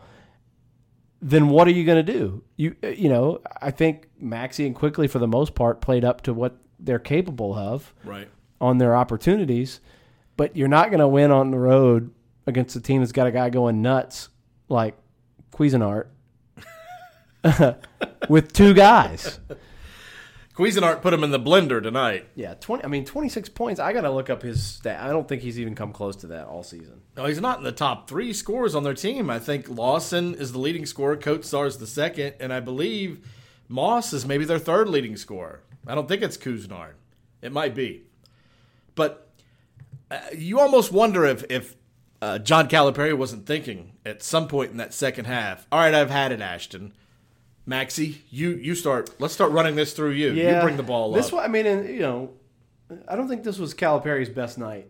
then 1.21 1.49
what 1.49 1.67
are 1.67 1.71
you 1.71 1.83
going 1.85 2.05
to 2.05 2.13
do? 2.13 2.43
You 2.55 2.75
uh, 2.83 2.87
you 2.87 3.09
know 3.09 3.41
I 3.61 3.71
think 3.71 4.07
Maxey 4.19 4.65
and 4.65 4.75
Quickley 4.75 5.07
for 5.07 5.19
the 5.19 5.27
most 5.27 5.55
part 5.55 5.81
played 5.81 6.05
up 6.05 6.21
to 6.23 6.33
what 6.33 6.57
they're 6.79 6.99
capable 6.99 7.55
of 7.55 7.93
Right. 8.03 8.27
on 8.61 8.77
their 8.77 8.95
opportunities, 8.95 9.79
but 10.35 10.55
you're 10.55 10.67
not 10.67 10.89
going 10.89 10.99
to 10.99 11.07
win 11.07 11.31
on 11.31 11.49
the 11.51 11.57
road 11.57 12.11
against 12.45 12.75
a 12.75 12.81
team 12.81 13.01
that's 13.01 13.11
got 13.11 13.25
a 13.27 13.31
guy 13.31 13.49
going 13.49 13.81
nuts 13.81 14.29
like 14.69 14.95
Cuisinart 15.51 16.07
with 18.29 18.53
two 18.53 18.73
guys. 18.73 19.39
Cuisinart 20.55 21.03
put 21.03 21.13
him 21.13 21.23
in 21.23 21.29
the 21.29 21.39
blender 21.39 21.83
tonight. 21.83 22.27
Yeah, 22.33 22.55
twenty. 22.55 22.83
I 22.83 22.87
mean, 22.87 23.05
twenty 23.05 23.29
six 23.29 23.47
points. 23.47 23.79
I 23.79 23.93
got 23.93 24.01
to 24.01 24.09
look 24.09 24.29
up 24.29 24.41
his 24.41 24.63
stat. 24.63 24.99
I 24.99 25.09
don't 25.09 25.27
think 25.27 25.43
he's 25.43 25.59
even 25.59 25.75
come 25.75 25.93
close 25.93 26.15
to 26.17 26.27
that 26.27 26.47
all 26.47 26.63
season. 26.63 27.01
No, 27.15 27.25
he's 27.25 27.39
not 27.39 27.59
in 27.59 27.63
the 27.63 27.71
top 27.71 28.09
three 28.09 28.33
scorers 28.33 28.73
on 28.73 28.83
their 28.83 28.95
team. 28.95 29.29
I 29.29 29.37
think 29.37 29.69
Lawson 29.69 30.33
is 30.33 30.53
the 30.53 30.59
leading 30.59 30.87
scorer, 30.87 31.15
Kotsar 31.15 31.67
is 31.67 31.77
the 31.77 31.85
second, 31.85 32.33
and 32.39 32.51
I 32.51 32.59
believe 32.59 33.19
Moss 33.67 34.13
is 34.13 34.25
maybe 34.25 34.45
their 34.45 34.57
third 34.57 34.89
leading 34.89 35.15
scorer. 35.15 35.61
I 35.85 35.93
don't 35.93 36.07
think 36.07 36.21
it's 36.23 36.37
Couisnard. 36.37 36.93
It 37.41 37.51
might 37.51 37.75
be. 37.75 38.03
But 38.95 39.29
uh, 40.09 40.19
you 40.35 40.59
almost 40.59 40.91
wonder 40.91 41.23
if, 41.23 41.45
if 41.49 41.75
uh, 42.21 42.39
John 42.39 42.67
Calipari 42.67 43.15
wasn't 43.15 43.45
thinking 43.45 43.93
at 44.05 44.23
some 44.23 44.47
point 44.47 44.71
in 44.71 44.77
that 44.77 44.93
second 44.93 45.25
half, 45.25 45.67
all 45.71 45.79
right, 45.79 45.93
I've 45.93 46.09
had 46.09 46.31
it, 46.31 46.41
Ashton. 46.41 46.93
Maxey, 47.67 48.21
you, 48.29 48.51
you 48.51 48.73
start. 48.75 49.09
Let's 49.19 49.33
start 49.33 49.51
running 49.51 49.75
this 49.75 49.93
through 49.93 50.11
you. 50.11 50.31
you 50.31 50.59
bring 50.61 50.77
the 50.77 50.83
ball 50.83 51.11
This 51.11 51.27
up. 51.27 51.33
one, 51.33 51.43
I 51.43 51.47
mean, 51.49 51.65
and, 51.67 51.87
you 51.89 51.99
know, 51.99 52.31
I 53.07 53.15
don't 53.17 53.27
think 53.27 53.43
this 53.43 53.59
was 53.59 53.73
Calipari's 53.73 54.29
best 54.29 54.57
night 54.57 54.89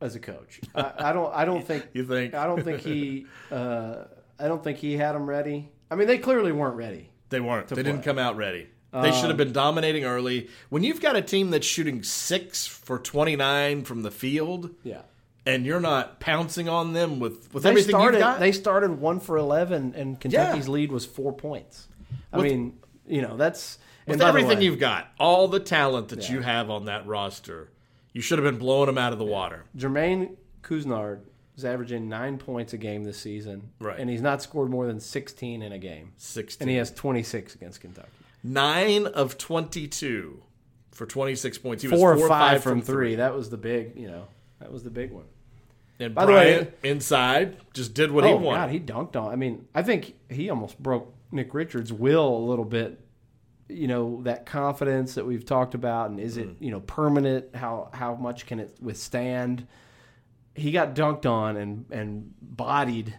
as 0.00 0.14
a 0.14 0.18
coach. 0.20 0.60
I, 0.74 0.92
I 0.98 1.12
don't. 1.12 1.32
I 1.34 1.44
don't 1.44 1.64
think. 1.64 1.86
You 1.92 2.04
think? 2.06 2.32
I 2.34 2.46
don't 2.46 2.62
think 2.64 2.80
he. 2.80 3.26
Uh, 3.52 4.04
I 4.38 4.48
don't 4.48 4.64
think 4.64 4.78
he 4.78 4.96
had 4.96 5.12
them 5.12 5.28
ready. 5.28 5.70
I 5.90 5.96
mean, 5.96 6.06
they 6.08 6.16
clearly 6.16 6.52
weren't 6.52 6.76
ready. 6.76 7.10
They 7.28 7.40
weren't. 7.40 7.68
They 7.68 7.82
didn't 7.82 8.02
come 8.02 8.18
out 8.18 8.36
ready. 8.36 8.68
They 8.92 9.12
should 9.12 9.28
have 9.28 9.36
been 9.36 9.52
dominating 9.52 10.04
early. 10.04 10.48
When 10.70 10.82
you've 10.82 11.00
got 11.00 11.14
a 11.14 11.22
team 11.22 11.50
that's 11.50 11.66
shooting 11.66 12.02
six 12.02 12.66
for 12.66 12.98
twenty 12.98 13.36
nine 13.36 13.84
from 13.84 14.02
the 14.02 14.10
field, 14.10 14.70
Yeah. 14.82 15.02
and 15.46 15.64
you're 15.66 15.78
not 15.80 16.18
pouncing 16.18 16.68
on 16.68 16.92
them 16.94 17.20
with 17.20 17.52
with 17.52 17.62
They 17.64 17.68
everything 17.70 17.90
started. 17.90 18.16
you've 18.16 18.24
got, 18.24 18.40
They 18.40 18.50
started 18.52 18.98
one 19.00 19.20
for 19.20 19.36
eleven, 19.36 19.92
and 19.94 20.18
Kentucky's 20.18 20.66
lead 20.68 20.90
was 20.90 21.04
four 21.06 21.32
points. 21.34 21.86
I 22.32 22.36
With- 22.38 22.46
mean, 22.46 22.78
you 23.06 23.22
know, 23.22 23.36
that's 23.36 23.78
with 24.06 24.20
everything 24.22 24.58
way, 24.58 24.64
you've 24.64 24.78
got, 24.78 25.08
all 25.18 25.48
the 25.48 25.60
talent 25.60 26.08
that 26.08 26.28
Yeah. 26.28 26.36
you 26.36 26.40
have 26.42 26.70
on 26.70 26.84
that 26.86 27.06
roster, 27.06 27.70
you 28.12 28.20
should 28.20 28.38
have 28.38 28.44
been 28.44 28.58
blowing 28.58 28.86
them 28.86 28.98
out 28.98 29.12
of 29.12 29.18
the 29.18 29.24
water. 29.24 29.64
Jermaine 29.76 30.36
Couisnard 30.62 31.20
is 31.56 31.64
averaging 31.64 32.08
nine 32.08 32.38
points 32.38 32.72
a 32.72 32.78
game 32.78 33.04
this 33.04 33.18
season, 33.18 33.70
Right. 33.80 33.98
And 33.98 34.08
he's 34.10 34.22
not 34.22 34.42
scored 34.42 34.70
more 34.70 34.86
than 34.86 35.00
sixteen 35.00 35.62
in 35.62 35.72
a 35.72 35.78
game, 35.78 36.12
Sixteen, 36.16 36.64
and 36.64 36.70
he 36.70 36.76
has 36.76 36.90
twenty 36.90 37.22
six 37.22 37.54
against 37.54 37.80
Kentucky. 37.80 38.08
nine 38.42 39.06
of 39.06 39.36
twenty 39.38 39.86
two 39.86 40.42
for 40.92 41.06
twenty 41.06 41.34
six 41.34 41.58
points. 41.58 41.82
He 41.82 41.88
was 41.88 41.98
Four 42.00 42.16
four 42.16 42.26
or 42.26 42.28
five, 42.28 42.62
from, 42.62 42.80
from 42.80 42.82
three. 42.82 43.16
That 43.16 43.34
was 43.34 43.50
the 43.50 43.56
big, 43.58 43.96
you 43.98 44.06
know, 44.08 44.26
that 44.60 44.72
was 44.72 44.82
the 44.84 44.90
big 44.90 45.10
one. 45.12 45.24
And 45.98 46.14
By 46.14 46.24
the 46.26 46.32
way- 46.32 46.54
Bryant 46.56 46.74
inside 46.82 47.56
just 47.74 47.92
did 47.94 48.10
what 48.10 48.24
he 48.24 48.30
oh 48.30 48.36
wanted. 48.36 48.58
God, 48.58 48.70
he 48.70 48.80
dunked 48.80 49.16
on. 49.22 49.30
I 49.32 49.36
mean, 49.36 49.66
I 49.74 49.82
think 49.82 50.14
he 50.30 50.48
almost 50.48 50.82
broke 50.82 51.12
Nick 51.32 51.54
Richards' 51.54 51.92
will 51.92 52.36
a 52.36 52.44
little 52.48 52.64
bit. 52.64 53.00
You 53.68 53.86
know 53.86 54.22
that 54.24 54.46
confidence 54.46 55.14
that 55.14 55.24
we've 55.24 55.44
talked 55.44 55.74
about, 55.74 56.10
and 56.10 56.18
is 56.18 56.36
it 56.36 56.48
Mm-hmm. 56.48 56.64
you 56.64 56.70
know 56.72 56.80
permanent? 56.80 57.54
How 57.54 57.88
how 57.92 58.14
much 58.16 58.46
can 58.46 58.58
it 58.58 58.76
withstand? 58.80 59.66
He 60.56 60.72
got 60.72 60.94
dunked 60.96 61.24
on 61.26 61.56
and 61.56 61.84
and 61.92 62.34
bodied 62.42 63.16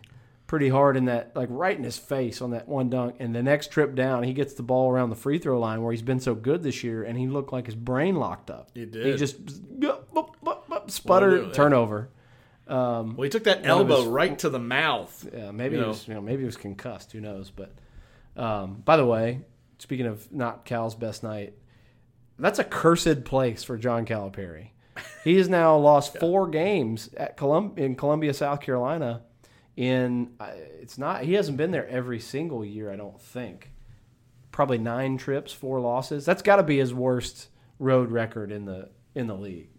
pretty 0.48 0.68
hard 0.68 0.98
in 0.98 1.06
that 1.06 1.34
like 1.34 1.48
right 1.50 1.78
in 1.78 1.86
his 1.86 1.98
face 1.98 2.42
on 2.42 2.52
that 2.52 2.68
one 2.68 2.90
dunk. 2.90 3.16
And 3.20 3.34
the 3.34 3.42
next 3.42 3.72
trip 3.72 3.96
down, 3.96 4.24
he 4.24 4.34
gets 4.34 4.54
the 4.56 4.64
ball 4.64 4.92
around 4.92 5.10
the 5.10 5.16
free 5.16 5.38
throw 5.40 5.58
line 5.58 5.82
where 5.82 5.94
he's 5.94 6.02
been 6.02 6.20
so 6.20 6.36
good 6.36 6.62
this 6.64 6.84
year, 6.84 7.04
and 7.04 7.18
he 7.18 7.28
looked 7.28 7.54
like 7.54 7.66
his 7.68 7.76
brain 7.76 8.16
locked 8.16 8.52
up. 8.52 8.72
He 8.74 8.86
did. 8.86 9.06
He 9.06 9.16
just 9.16 9.38
sputter 10.88 11.44
yeah. 11.44 11.52
turnover. 11.54 12.10
Um, 12.68 13.16
well, 13.16 13.24
he 13.24 13.30
took 13.30 13.46
that 13.46 13.66
elbow 13.66 13.98
his- 14.02 14.06
right 14.08 14.38
to 14.40 14.50
the 14.50 14.60
mouth. 14.60 15.28
yeah, 15.34 15.52
maybe 15.52 15.76
You 15.76 15.80
he 15.80 15.86
know. 15.86 15.90
was, 15.90 16.08
you 16.08 16.14
know, 16.14 16.22
maybe 16.22 16.40
he 16.40 16.46
was 16.46 16.58
concussed. 16.58 17.12
Who 17.12 17.20
knows? 17.22 17.50
But 17.52 17.74
um, 18.36 18.82
by 18.86 18.98
the 18.98 19.06
way, 19.06 19.42
speaking 19.80 20.06
of 20.06 20.32
not 20.32 20.66
Cal's 20.66 20.96
best 20.96 21.24
night, 21.24 21.54
that's 22.40 22.60
a 22.60 22.64
cursed 22.64 23.24
place 23.24 23.64
for 23.64 23.78
John 23.78 24.06
Calipari. 24.06 24.70
He 25.24 25.38
has 25.38 25.48
now 25.48 25.78
lost 25.78 26.18
four 26.18 26.48
games 26.48 27.10
at 27.16 27.38
Colum- 27.38 27.74
in 27.78 27.96
Columbia, 27.96 28.34
South 28.34 28.62
Carolina. 28.62 29.22
In 29.78 30.34
uh, 30.40 30.50
it's 30.82 30.98
not 30.98 31.24
he 31.24 31.34
hasn't 31.34 31.58
been 31.58 31.72
there 31.72 31.88
every 31.88 32.20
single 32.20 32.66
year. 32.66 32.92
I 32.92 32.96
don't 32.96 33.20
think. 33.20 33.72
Probably 34.52 34.78
nine 34.78 35.18
trips, 35.18 35.54
four 35.54 35.80
losses. 35.80 36.26
That's 36.26 36.42
got 36.42 36.58
to 36.58 36.64
be 36.64 36.78
his 36.78 36.94
worst 36.94 37.48
road 37.80 38.12
record 38.12 38.52
in 38.52 38.66
the 38.66 38.90
in 39.16 39.28
the 39.28 39.36
league. 39.36 39.70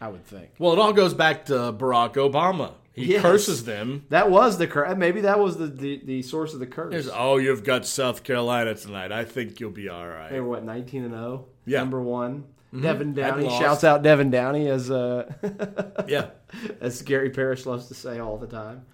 I 0.00 0.08
would 0.08 0.24
think. 0.24 0.50
Well, 0.58 0.72
it 0.74 0.78
all 0.78 0.92
goes 0.92 1.14
back 1.14 1.46
to 1.46 1.54
Barack 1.72 2.14
Obama. 2.14 2.74
He 2.98 3.12
Yes. 3.12 3.22
curses 3.22 3.64
them. 3.64 4.04
That 4.10 4.30
was 4.30 4.58
the 4.58 4.66
curse. 4.66 4.96
Maybe 4.96 5.20
that 5.22 5.38
was 5.38 5.56
the, 5.56 5.66
the, 5.66 6.00
the 6.04 6.22
source 6.22 6.54
of 6.54 6.60
the 6.60 6.66
curse. 6.66 6.92
There's, 6.92 7.08
oh, 7.12 7.36
you've 7.36 7.64
got 7.64 7.86
South 7.86 8.22
Carolina 8.24 8.74
tonight. 8.74 9.12
I 9.12 9.24
think 9.24 9.60
you'll 9.60 9.70
be 9.70 9.88
all 9.88 10.06
right. 10.06 10.30
They 10.30 10.40
were 10.40 10.48
what 10.48 10.64
19 10.64 11.04
and 11.04 11.12
0. 11.12 11.46
Yeah. 11.66 11.78
Number 11.80 12.00
one. 12.00 12.44
Devin 12.72 13.14
Hadn't 13.16 13.44
Downey 13.44 13.48
shouts 13.58 13.82
out 13.82 14.02
Devin 14.02 14.30
Downey 14.30 14.68
as 14.68 14.90
uh, 14.90 15.32
Yeah. 16.06 16.30
as 16.80 17.00
Gary 17.02 17.30
Parrish 17.30 17.64
loves 17.64 17.86
to 17.88 17.94
say 17.94 18.18
all 18.18 18.36
the 18.36 18.46
time. 18.46 18.84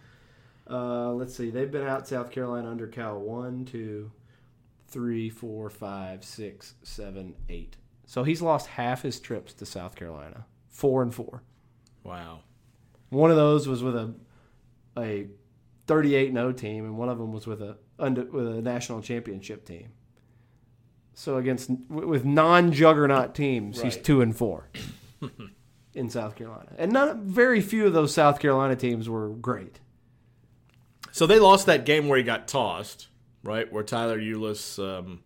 Uh, 0.70 1.12
let's 1.12 1.34
see. 1.34 1.50
They've 1.50 1.70
been 1.70 1.86
out 1.86 2.06
South 2.06 2.30
Carolina 2.30 2.70
under 2.70 2.86
Cal 2.86 3.18
one, 3.18 3.64
two, 3.64 4.10
three, 4.88 5.28
four, 5.28 5.70
five, 5.70 6.24
six, 6.24 6.74
seven, 6.84 7.34
eight. 7.48 7.76
So 8.06 8.22
he's 8.22 8.40
lost 8.40 8.68
half 8.68 9.02
his 9.02 9.18
trips 9.18 9.52
to 9.54 9.66
South 9.66 9.96
Carolina. 9.96 10.46
Four 10.68 11.02
and 11.02 11.12
four. 11.14 11.42
Wow. 12.04 12.40
One 13.10 13.30
of 13.30 13.36
those 13.36 13.66
was 13.68 13.82
with 13.82 13.96
a 13.96 14.14
a 14.96 15.26
38 15.86 16.32
0 16.32 16.52
team, 16.52 16.84
and 16.84 16.96
one 16.96 17.08
of 17.08 17.18
them 17.18 17.32
was 17.32 17.46
with 17.46 17.60
a 17.62 17.76
under, 17.98 18.24
with 18.24 18.46
a 18.48 18.62
national 18.62 19.02
championship 19.02 19.64
team. 19.66 19.88
So 21.14 21.36
against 21.36 21.70
with 21.88 22.24
non 22.24 22.72
juggernaut 22.72 23.34
teams, 23.34 23.80
he's 23.80 23.96
two 23.96 24.20
and 24.20 24.36
four 24.36 24.68
in 25.94 26.10
South 26.10 26.34
Carolina, 26.34 26.72
and 26.76 26.92
not 26.92 27.18
very 27.18 27.60
few 27.60 27.86
of 27.86 27.92
those 27.92 28.12
South 28.12 28.40
Carolina 28.40 28.74
teams 28.76 29.08
were 29.08 29.28
great. 29.28 29.78
So 31.12 31.26
they 31.28 31.38
lost 31.38 31.66
that 31.66 31.84
game 31.84 32.08
where 32.08 32.18
he 32.18 32.24
got 32.24 32.48
tossed, 32.48 33.06
right? 33.44 33.72
Where 33.72 33.84
Tyler 33.84 34.18
Ulis, 34.18 34.82
um, 34.82 35.20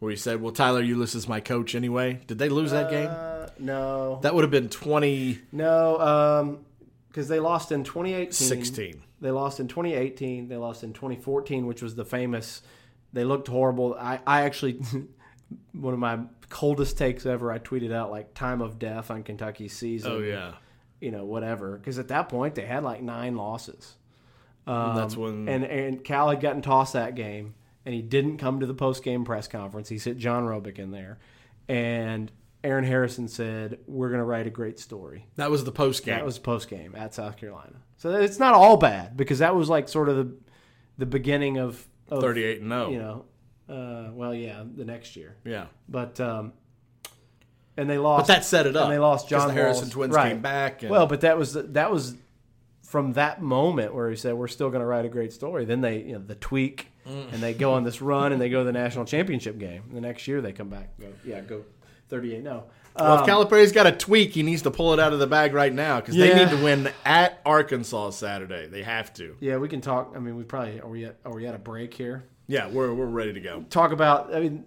where 0.00 0.10
he 0.10 0.16
said, 0.16 0.42
"Well, 0.42 0.50
Tyler 0.50 0.82
Ulis 0.82 1.14
is 1.14 1.28
my 1.28 1.38
coach 1.38 1.76
anyway." 1.76 2.20
Did 2.26 2.38
they 2.38 2.48
lose 2.48 2.72
that 2.72 2.90
game? 2.90 3.08
Uh, 3.08 3.46
no, 3.60 4.18
That 4.22 4.34
would 4.34 4.42
have 4.42 4.50
been 4.50 4.68
twenty. 4.68 5.38
no, 5.52 6.58
because 7.12 7.28
they 7.28 7.40
lost 7.40 7.72
in 7.72 7.84
2018. 7.84 8.32
They 9.20 9.30
lost 9.30 9.60
in 9.60 9.68
2018. 9.68 10.48
They 10.48 10.56
lost 10.56 10.82
in 10.82 10.94
2014, 10.94 11.66
which 11.66 11.82
was 11.82 11.94
the 11.94 12.06
famous. 12.06 12.62
They 13.12 13.24
looked 13.24 13.48
horrible. 13.48 13.94
I, 14.00 14.18
I 14.26 14.42
actually, 14.42 14.80
one 15.72 15.92
of 15.92 16.00
my 16.00 16.20
coldest 16.48 16.96
takes 16.96 17.26
ever. 17.26 17.52
I 17.52 17.58
tweeted 17.58 17.92
out 17.92 18.10
like 18.10 18.32
time 18.32 18.62
of 18.62 18.78
death 18.78 19.10
on 19.10 19.24
Kentucky's 19.24 19.76
season. 19.76 20.10
Oh 20.10 20.18
yeah, 20.20 20.54
you 21.00 21.10
know 21.10 21.26
whatever. 21.26 21.76
Because 21.76 21.98
at 21.98 22.08
that 22.08 22.30
point 22.30 22.54
they 22.54 22.64
had 22.64 22.82
like 22.82 23.02
nine 23.02 23.36
losses. 23.36 23.94
Um, 24.66 24.96
that's 24.96 25.16
when 25.16 25.48
And 25.48 25.64
and 25.64 26.02
Cal 26.02 26.30
had 26.30 26.40
gotten 26.40 26.62
tossed 26.62 26.94
that 26.94 27.14
game, 27.14 27.54
and 27.84 27.94
he 27.94 28.00
didn't 28.00 28.38
come 28.38 28.60
to 28.60 28.66
the 28.66 28.74
post 28.74 29.04
game 29.04 29.26
press 29.26 29.48
conference. 29.48 29.90
He 29.90 29.98
sent 29.98 30.16
John 30.16 30.44
Robic 30.44 30.78
in 30.78 30.92
there, 30.92 31.18
and 31.68 32.32
Aaron 32.64 32.84
Harrison 32.84 33.26
said, 33.28 33.78
"We're 33.86 34.08
going 34.08 34.20
to 34.20 34.24
write 34.24 34.46
a 34.46 34.50
great 34.50 34.78
story." 34.78 35.26
that 35.36 35.50
was 35.50 35.64
the 35.64 35.72
post 35.72 36.04
game. 36.04 36.14
That 36.16 36.24
was 36.24 36.36
the 36.36 36.42
post 36.42 36.68
game 36.68 36.94
at 36.96 37.12
South 37.14 37.36
Carolina. 37.36 37.76
So 37.96 38.10
it's 38.14 38.38
not 38.38 38.54
all 38.54 38.76
bad 38.76 39.16
because 39.16 39.40
that 39.40 39.54
was 39.54 39.68
like 39.68 39.88
sort 39.88 40.08
of 40.08 40.16
the 40.16 40.32
the 40.98 41.06
beginning 41.06 41.58
of, 41.58 41.84
of 42.08 42.20
38 42.22 42.60
and 42.60 42.70
0. 42.70 42.90
You 42.90 42.98
know, 42.98 43.24
uh, 43.68 44.10
well, 44.12 44.34
yeah, 44.34 44.62
the 44.76 44.84
next 44.84 45.16
year, 45.16 45.36
Yeah, 45.44 45.66
but 45.88 46.20
um, 46.20 46.52
and 47.76 47.88
they 47.88 47.98
lost. 47.98 48.26
but 48.28 48.34
that 48.34 48.44
set 48.44 48.66
it 48.66 48.76
up. 48.76 48.84
and 48.84 48.92
they 48.92 48.98
lost 48.98 49.28
John 49.28 49.48
the 49.48 49.54
Harrison 49.54 49.84
Walls. 49.84 49.92
twins 49.92 50.14
Right. 50.14 50.28
came 50.32 50.42
back. 50.42 50.82
And, 50.82 50.90
Well, 50.90 51.06
but 51.06 51.22
that 51.22 51.38
was 51.38 51.54
that 51.54 51.90
was 51.90 52.16
from 52.82 53.14
that 53.14 53.40
moment 53.42 53.94
where 53.94 54.10
he 54.10 54.16
said 54.16 54.34
we're 54.34 54.48
still 54.48 54.68
going 54.68 54.80
to 54.82 54.86
write 54.86 55.04
a 55.06 55.08
great 55.08 55.32
story. 55.32 55.64
Then 55.64 55.80
they 55.80 56.02
you 56.02 56.12
know 56.12 56.22
the 56.24 56.34
tweak 56.36 56.88
Mm. 57.08 57.32
and 57.32 57.42
they 57.42 57.52
go 57.52 57.72
on 57.72 57.82
this 57.82 58.00
run 58.00 58.30
and 58.30 58.40
they 58.40 58.48
go 58.48 58.60
to 58.60 58.64
the 58.64 58.72
national 58.84 59.06
championship 59.06 59.58
game. 59.58 59.82
The 59.92 60.00
next 60.00 60.28
year 60.28 60.40
they 60.40 60.52
come 60.52 60.68
back. 60.68 60.90
Go, 61.00 61.08
yeah, 61.24 61.40
go 61.40 61.64
thirty 62.12 62.34
eight. 62.36 62.44
No. 62.44 62.64
well, 62.96 63.14
Um, 63.14 63.20
if 63.20 63.26
Calipari's 63.26 63.72
got 63.72 63.86
a 63.88 63.92
tweak, 63.92 64.30
he 64.32 64.42
needs 64.44 64.62
to 64.62 64.70
pull 64.70 64.92
it 64.92 65.00
out 65.00 65.12
of 65.12 65.18
the 65.18 65.26
bag 65.26 65.52
right 65.54 65.72
now 65.72 65.98
because 66.00 66.14
they 66.14 66.32
need 66.34 66.50
to 66.50 66.62
win 66.62 66.90
at 67.04 67.40
Arkansas 67.44 68.10
Saturday. 68.10 68.68
They 68.68 68.82
have 68.84 69.12
to. 69.14 69.36
yeah, 69.40 69.56
we 69.56 69.68
can 69.68 69.80
talk. 69.80 70.12
I 70.14 70.20
mean, 70.20 70.36
we 70.36 70.44
probably 70.44 70.78
are 70.80 70.88
we 70.88 71.06
at 71.06 71.16
are 71.24 71.32
we 71.34 71.46
at 71.46 71.54
a 71.54 71.58
break 71.58 71.94
here? 71.94 72.24
Yeah, 72.46 72.68
we're 72.68 72.92
we're 72.94 73.06
ready 73.06 73.32
to 73.32 73.40
go. 73.40 73.64
talk 73.70 73.90
about. 73.92 74.34
I 74.34 74.40
mean, 74.40 74.64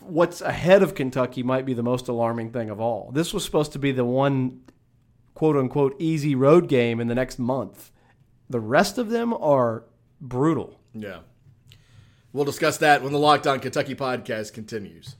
what's 0.00 0.40
ahead 0.42 0.82
of 0.82 0.94
Kentucky 0.94 1.42
might 1.42 1.64
be 1.64 1.72
the 1.74 1.82
most 1.82 2.08
alarming 2.08 2.52
thing 2.52 2.68
of 2.70 2.78
all. 2.80 3.10
This 3.12 3.32
was 3.34 3.42
supposed 3.44 3.72
to 3.72 3.78
be 3.78 3.90
the 3.90 4.04
one 4.04 4.60
quote 5.34 5.56
unquote 5.56 5.96
easy 5.98 6.34
road 6.34 6.68
game 6.68 7.00
in 7.00 7.08
the 7.08 7.14
next 7.14 7.38
month. 7.38 7.90
The 8.50 8.60
rest 8.60 8.98
of 8.98 9.08
them 9.10 9.32
are 9.34 9.84
brutal. 10.20 10.78
Yeah. 10.94 11.20
We'll 12.32 12.44
discuss 12.44 12.76
that 12.78 13.02
when 13.02 13.12
the 13.12 13.18
Locked 13.18 13.46
On 13.46 13.58
Kentucky 13.60 13.94
podcast 13.94 14.52
continues. 14.52 15.16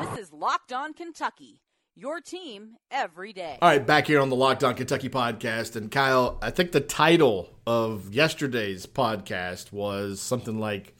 This 0.00 0.18
is 0.18 0.32
Locked 0.44 0.74
On 0.74 0.92
Kentucky, 0.92 1.62
your 1.94 2.20
team 2.20 2.76
every 2.90 3.32
day. 3.32 3.56
All 3.62 3.68
right, 3.70 3.86
back 3.86 4.06
here 4.08 4.20
on 4.20 4.28
the 4.28 4.36
Locked 4.36 4.62
On 4.62 4.74
Kentucky 4.74 5.08
podcast. 5.08 5.74
And 5.74 5.90
Kyle, 5.90 6.38
I 6.42 6.50
think 6.50 6.72
the 6.72 6.82
title 6.82 7.48
of 7.66 8.12
yesterday's 8.12 8.84
podcast 8.84 9.72
was 9.72 10.20
something 10.20 10.58
like 10.60 10.94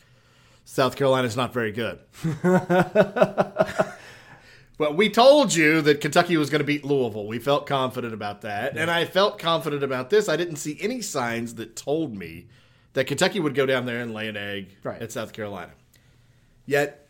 South 0.65 0.97
Carolina's 0.97 1.37
not 1.37 1.53
very 1.53 1.73
good. 1.73 1.99
But 4.79 4.97
we 4.97 5.09
told 5.11 5.55
you 5.55 5.83
that 5.83 6.01
Kentucky 6.01 6.37
was 6.37 6.49
going 6.51 6.59
to 6.61 6.65
beat 6.67 6.85
Louisville. 6.85 7.27
We 7.29 7.39
felt 7.39 7.65
confident 7.67 8.13
about 8.15 8.41
that. 8.41 8.77
And 8.77 8.91
I 8.91 9.05
felt 9.05 9.39
confident 9.39 9.85
about 9.85 10.11
this. 10.11 10.29
I 10.29 10.37
didn't 10.37 10.57
see 10.57 10.77
any 10.81 11.01
signs 11.01 11.55
that 11.57 11.77
told 11.77 12.17
me 12.17 12.49
that 12.95 13.07
Kentucky 13.07 13.39
would 13.39 13.55
go 13.55 13.67
down 13.67 13.87
there 13.87 14.01
and 14.01 14.13
lay 14.13 14.27
an 14.27 14.37
egg 14.37 14.71
Right. 14.83 15.01
at 15.01 15.13
South 15.13 15.33
Carolina. 15.33 15.71
Yet, 16.67 17.04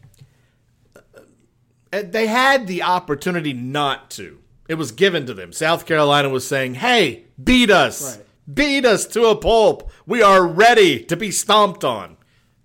they 2.03 2.27
had 2.27 2.67
the 2.67 2.83
opportunity 2.83 3.53
not 3.53 4.11
to. 4.13 4.41
It 4.69 4.75
was 4.75 4.93
given 4.93 5.27
to 5.27 5.35
them. 5.35 5.53
South 5.53 5.87
Carolina 5.87 6.29
was 6.29 6.47
saying, 6.47 6.75
hey, 6.75 7.25
beat 7.43 7.71
us. 7.71 8.17
Right. 8.17 8.27
Beat 8.53 8.85
us 8.85 9.07
to 9.09 9.27
a 9.27 9.37
pulp. 9.37 9.91
We 10.07 10.23
are 10.23 10.47
ready 10.47 11.03
to 11.05 11.17
be 11.17 11.31
stomped 11.31 11.85
on. 11.85 12.17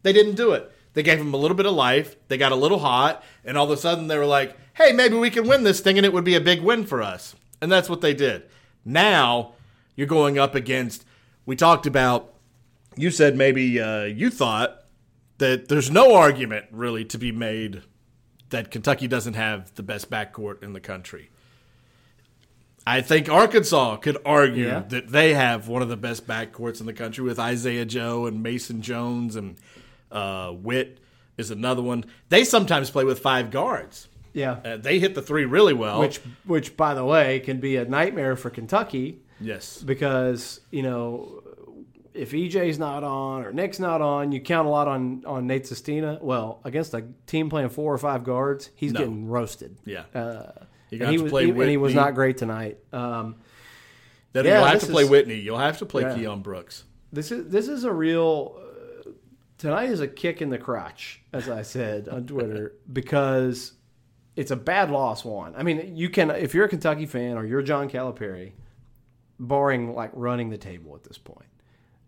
They 0.04 0.14
didn't 0.14 0.36
do 0.36 0.52
it. 0.54 0.72
They 0.94 1.04
gave 1.04 1.20
them 1.20 1.34
a 1.34 1.38
little 1.38 1.56
bit 1.56 1.66
of 1.66 1.74
life. 1.74 2.16
They 2.28 2.38
got 2.38 2.52
a 2.52 2.56
little 2.56 2.80
hot. 2.80 3.24
And 3.46 3.58
all 3.58 3.66
of 3.66 3.72
a 3.72 3.78
sudden 3.78 4.08
they 4.08 4.18
were 4.18 4.26
like, 4.26 4.58
hey, 4.76 4.92
maybe 4.92 5.16
we 5.16 5.30
can 5.30 5.48
win 5.48 5.64
this 5.64 5.80
thing 5.80 5.98
and 5.98 6.06
it 6.06 6.14
would 6.14 6.24
be 6.24 6.36
a 6.36 6.42
big 6.42 6.62
win 6.62 6.86
for 6.86 7.02
us. 7.02 7.36
And 7.62 7.72
that's 7.72 7.90
what 7.90 8.02
they 8.02 8.14
did. 8.14 8.44
Now 8.86 9.54
you're 9.96 10.08
going 10.08 10.38
up 10.38 10.56
against, 10.56 11.06
we 11.46 11.56
talked 11.56 11.86
about, 11.86 12.34
you 12.96 13.12
said 13.12 13.36
maybe 13.36 13.80
uh, 13.80 14.04
you 14.04 14.30
thought 14.30 14.84
that 15.38 15.68
there's 15.68 15.92
no 15.92 16.16
argument 16.16 16.66
really 16.72 17.06
to 17.06 17.18
be 17.18 17.32
made 17.32 17.84
that 18.50 18.72
Kentucky 18.72 19.08
doesn't 19.08 19.36
have 19.36 19.74
the 19.76 19.84
best 19.84 20.10
backcourt 20.10 20.64
in 20.64 20.74
the 20.74 20.80
country. 20.80 21.30
I 22.88 23.02
think 23.02 23.30
Arkansas 23.30 23.98
could 23.98 24.18
argue 24.26 24.68
Yeah. 24.68 24.80
that 24.90 25.10
they 25.10 25.34
have 25.34 25.68
one 25.68 25.82
of 25.82 25.90
the 25.90 25.98
best 25.98 26.26
backcourts 26.26 26.80
in 26.80 26.86
the 26.86 26.94
country 26.94 27.24
with 27.24 27.38
Isaiah 27.40 27.86
Joe 27.86 28.26
and 28.26 28.42
Mason 28.42 28.82
Jones 28.82 29.36
and 29.36 29.58
uh, 30.12 30.52
Whitt 30.52 30.98
is 31.38 31.52
another 31.52 31.82
one. 31.82 32.06
They 32.30 32.44
sometimes 32.44 32.90
play 32.90 33.04
with 33.04 33.20
five 33.20 33.52
guards. 33.52 34.08
Yeah. 34.34 34.58
Uh, 34.66 34.78
they 34.78 35.00
hit 35.00 35.14
the 35.16 35.22
three 35.22 35.46
really 35.46 35.74
well. 35.74 36.00
Which, 36.00 36.20
which, 36.46 36.76
by 36.78 36.94
the 36.94 37.06
way, 37.06 37.40
can 37.42 37.60
be 37.60 37.76
a 37.76 37.86
nightmare 37.86 38.36
for 38.36 38.50
Kentucky 38.50 39.20
yes, 39.40 39.82
because 39.84 40.60
you 40.72 40.84
know 40.84 41.39
if 42.14 42.32
EJ's 42.32 42.80
not 42.80 43.04
on 43.04 43.44
or 43.46 43.52
Nick's 43.54 43.80
not 43.80 44.02
on, 44.02 44.32
you 44.32 44.40
count 44.42 44.68
a 44.68 44.70
lot 44.72 44.88
on 44.88 45.24
on 45.26 45.48
Nate 45.48 45.68
Sestina. 45.68 46.18
Well, 46.22 46.60
against 46.64 46.94
a 46.94 47.06
team 47.28 47.50
playing 47.50 47.70
four 47.70 47.94
or 47.94 47.98
five 47.98 48.24
guards, 48.24 48.70
he's 48.76 48.94
No. 48.94 49.00
getting 49.00 49.28
roasted. 49.28 49.78
yeah. 49.86 50.04
Uh, 50.14 50.52
he 50.90 50.98
to 50.98 51.18
was, 51.22 51.32
play 51.32 51.46
he, 51.46 51.52
and 51.52 51.70
he 51.70 51.78
was 51.78 51.94
not 51.94 52.16
great 52.16 52.38
tonight. 52.38 52.80
Um, 52.92 53.36
Then 54.34 54.46
yeah, 54.46 54.58
you'll 54.60 54.68
have 54.68 54.80
to 54.82 54.88
play 54.88 55.04
is- 55.04 55.10
Whitney. 55.10 55.36
You'll 55.36 55.58
have 55.60 55.78
to 55.80 55.86
play 55.86 56.02
Yeah. 56.04 56.16
Keion 56.16 56.42
Brooks. 56.44 56.84
This 57.14 57.32
is 57.32 57.48
this 57.52 57.68
is 57.68 57.84
a 57.84 57.92
real 57.94 58.60
uh, 59.06 59.10
tonight 59.58 59.90
is 59.90 60.00
a 60.00 60.08
kick 60.08 60.42
in 60.42 60.50
the 60.50 60.58
crotch, 60.58 61.22
as 61.34 61.48
I 61.50 61.62
said 61.62 62.08
on 62.10 62.26
Twitter, 62.26 62.74
because 62.94 63.74
it's 64.36 64.52
a 64.52 64.56
bad 64.56 64.90
loss. 64.90 65.24
One, 65.26 65.54
I 65.56 65.64
mean, 65.64 65.96
you 65.96 66.10
can 66.10 66.32
if 66.32 66.54
you're 66.56 66.66
a 66.66 66.70
Kentucky 66.70 67.06
fan 67.06 67.38
or 67.38 67.46
you're 67.46 67.62
John 67.62 67.90
Calipari, 67.90 68.54
barring 69.40 69.94
like 69.94 70.12
running 70.14 70.50
the 70.50 70.58
table 70.58 70.96
at 70.96 71.04
this 71.04 71.18
point, 71.18 71.50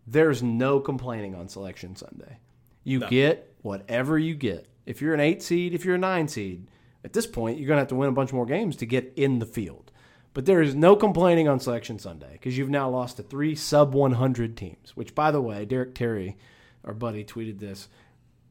there's 0.08 0.42
no 0.44 0.80
complaining 0.80 1.36
on 1.36 1.48
Selection 1.48 1.96
Sunday. 1.96 2.38
You 2.84 3.00
No. 3.00 3.10
get 3.10 3.54
whatever 3.62 4.18
you 4.18 4.36
get. 4.36 4.68
If 4.86 5.02
you're 5.02 5.14
an 5.14 5.20
eight 5.20 5.42
seed, 5.44 5.74
if 5.74 5.86
you're 5.86 5.96
a 5.96 6.00
nine 6.00 6.28
seed, 6.28 6.68
at 7.04 7.14
this 7.14 7.28
point 7.28 7.60
you're 7.60 7.68
gonna 7.68 7.82
have 7.82 7.88
to 7.90 7.96
win 7.96 8.10
a 8.10 8.14
bunch 8.14 8.34
more 8.34 8.46
games 8.46 8.76
to 8.78 8.86
get 8.86 9.14
in 9.16 9.40
the 9.40 9.46
field. 9.46 9.92
But 10.34 10.46
there 10.46 10.62
is 10.62 10.74
no 10.74 10.96
complaining 10.96 11.48
on 11.48 11.60
Selection 11.60 12.00
Sunday 12.00 12.32
because 12.34 12.58
you've 12.58 12.70
now 12.70 12.90
lost 12.90 13.18
to 13.18 13.24
three 13.24 13.54
sub 13.54 13.94
100 13.94 14.56
teams. 14.56 14.96
Which, 14.96 15.14
by 15.14 15.30
the 15.30 15.42
way, 15.42 15.66
Derek 15.66 15.94
Terry, 15.94 16.38
our 16.86 16.94
buddy, 16.94 17.24
tweeted 17.24 17.60
this. 17.60 17.90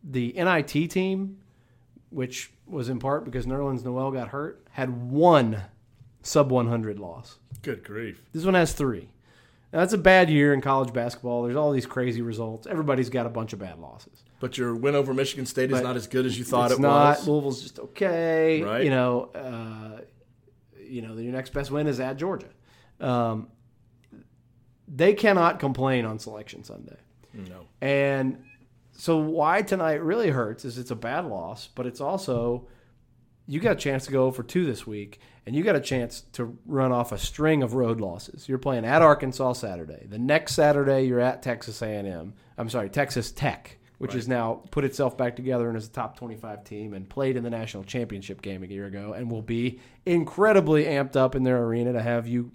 The 0.04 0.32
NIT 0.36 0.90
team, 0.90 1.38
which 2.10 2.52
was 2.66 2.88
in 2.88 2.98
part 2.98 3.24
because 3.24 3.46
Nerlens 3.46 3.84
Noel 3.84 4.10
got 4.10 4.28
hurt, 4.28 4.66
had 4.72 5.10
one 5.10 5.62
sub 6.22 6.50
100 6.52 6.98
loss. 6.98 7.38
Good 7.62 7.82
grief. 7.82 8.22
This 8.32 8.44
one 8.44 8.54
has 8.54 8.72
three. 8.74 9.10
Now, 9.72 9.80
that's 9.80 9.92
a 9.92 9.98
bad 9.98 10.28
year 10.30 10.52
in 10.52 10.60
college 10.60 10.92
basketball. 10.92 11.44
There's 11.44 11.56
all 11.56 11.70
these 11.70 11.86
crazy 11.86 12.22
results. 12.22 12.66
Everybody's 12.66 13.08
got 13.08 13.26
a 13.26 13.28
bunch 13.28 13.52
of 13.52 13.60
bad 13.60 13.78
losses. 13.78 14.24
But 14.40 14.58
your 14.58 14.74
win 14.74 14.94
over 14.96 15.14
Michigan 15.14 15.46
State 15.46 15.70
is 15.70 15.78
But 15.78 15.84
not 15.84 15.96
as 15.96 16.06
good 16.08 16.26
as 16.26 16.36
you 16.36 16.44
thought 16.44 16.70
it's 16.70 16.78
it 16.78 16.82
not. 16.82 17.18
was. 17.18 17.28
Louisville's 17.28 17.62
just 17.62 17.78
okay. 17.78 18.62
Right. 18.62 18.82
You 18.84 18.90
know, 18.90 19.30
uh, 19.34 20.00
you 20.82 21.02
know 21.02 21.16
your 21.18 21.32
next 21.32 21.52
best 21.52 21.70
win 21.70 21.86
is 21.86 22.00
at 22.00 22.16
Georgia. 22.16 22.48
Um, 23.00 23.48
they 24.88 25.14
cannot 25.14 25.60
complain 25.60 26.04
on 26.04 26.18
Selection 26.18 26.64
Sunday. 26.64 26.96
No. 27.32 27.66
And 27.80 28.42
so 28.92 29.18
why 29.18 29.62
tonight 29.62 30.02
really 30.02 30.30
hurts 30.30 30.64
is 30.64 30.78
it's 30.78 30.90
a 30.90 30.96
bad 30.96 31.26
loss, 31.26 31.68
but 31.68 31.86
it's 31.86 32.00
also 32.00 32.66
you 33.50 33.58
got 33.58 33.72
a 33.72 33.80
chance 33.80 34.06
to 34.06 34.12
go 34.12 34.30
for 34.30 34.44
two 34.44 34.64
this 34.64 34.86
week, 34.86 35.18
and 35.44 35.56
you 35.56 35.64
got 35.64 35.74
a 35.74 35.80
chance 35.80 36.22
to 36.34 36.56
run 36.66 36.92
off 36.92 37.10
a 37.10 37.18
string 37.18 37.64
of 37.64 37.74
road 37.74 38.00
losses. 38.00 38.48
You're 38.48 38.58
playing 38.58 38.84
at 38.84 39.02
Arkansas 39.02 39.54
Saturday. 39.54 40.06
The 40.08 40.20
next 40.20 40.54
Saturday, 40.54 41.02
you're 41.02 41.18
at 41.18 41.42
Texas 41.42 41.82
A&M. 41.82 42.32
I'm 42.56 42.68
sorry, 42.68 42.88
Texas 42.88 43.32
Tech, 43.32 43.78
which 43.98 44.12
has 44.12 44.28
now 44.28 44.62
put 44.70 44.84
itself 44.84 45.18
back 45.18 45.34
together 45.34 45.68
and 45.68 45.76
is 45.76 45.88
a 45.88 45.90
top 45.90 46.16
25 46.16 46.62
team 46.62 46.94
and 46.94 47.08
played 47.08 47.36
in 47.36 47.42
the 47.42 47.50
national 47.50 47.82
championship 47.82 48.40
game 48.40 48.62
a 48.62 48.66
year 48.68 48.86
ago, 48.86 49.14
and 49.14 49.28
will 49.28 49.42
be 49.42 49.80
incredibly 50.06 50.84
amped 50.84 51.16
up 51.16 51.34
in 51.34 51.42
their 51.42 51.60
arena 51.64 51.92
to 51.92 52.02
have 52.02 52.28
you. 52.28 52.52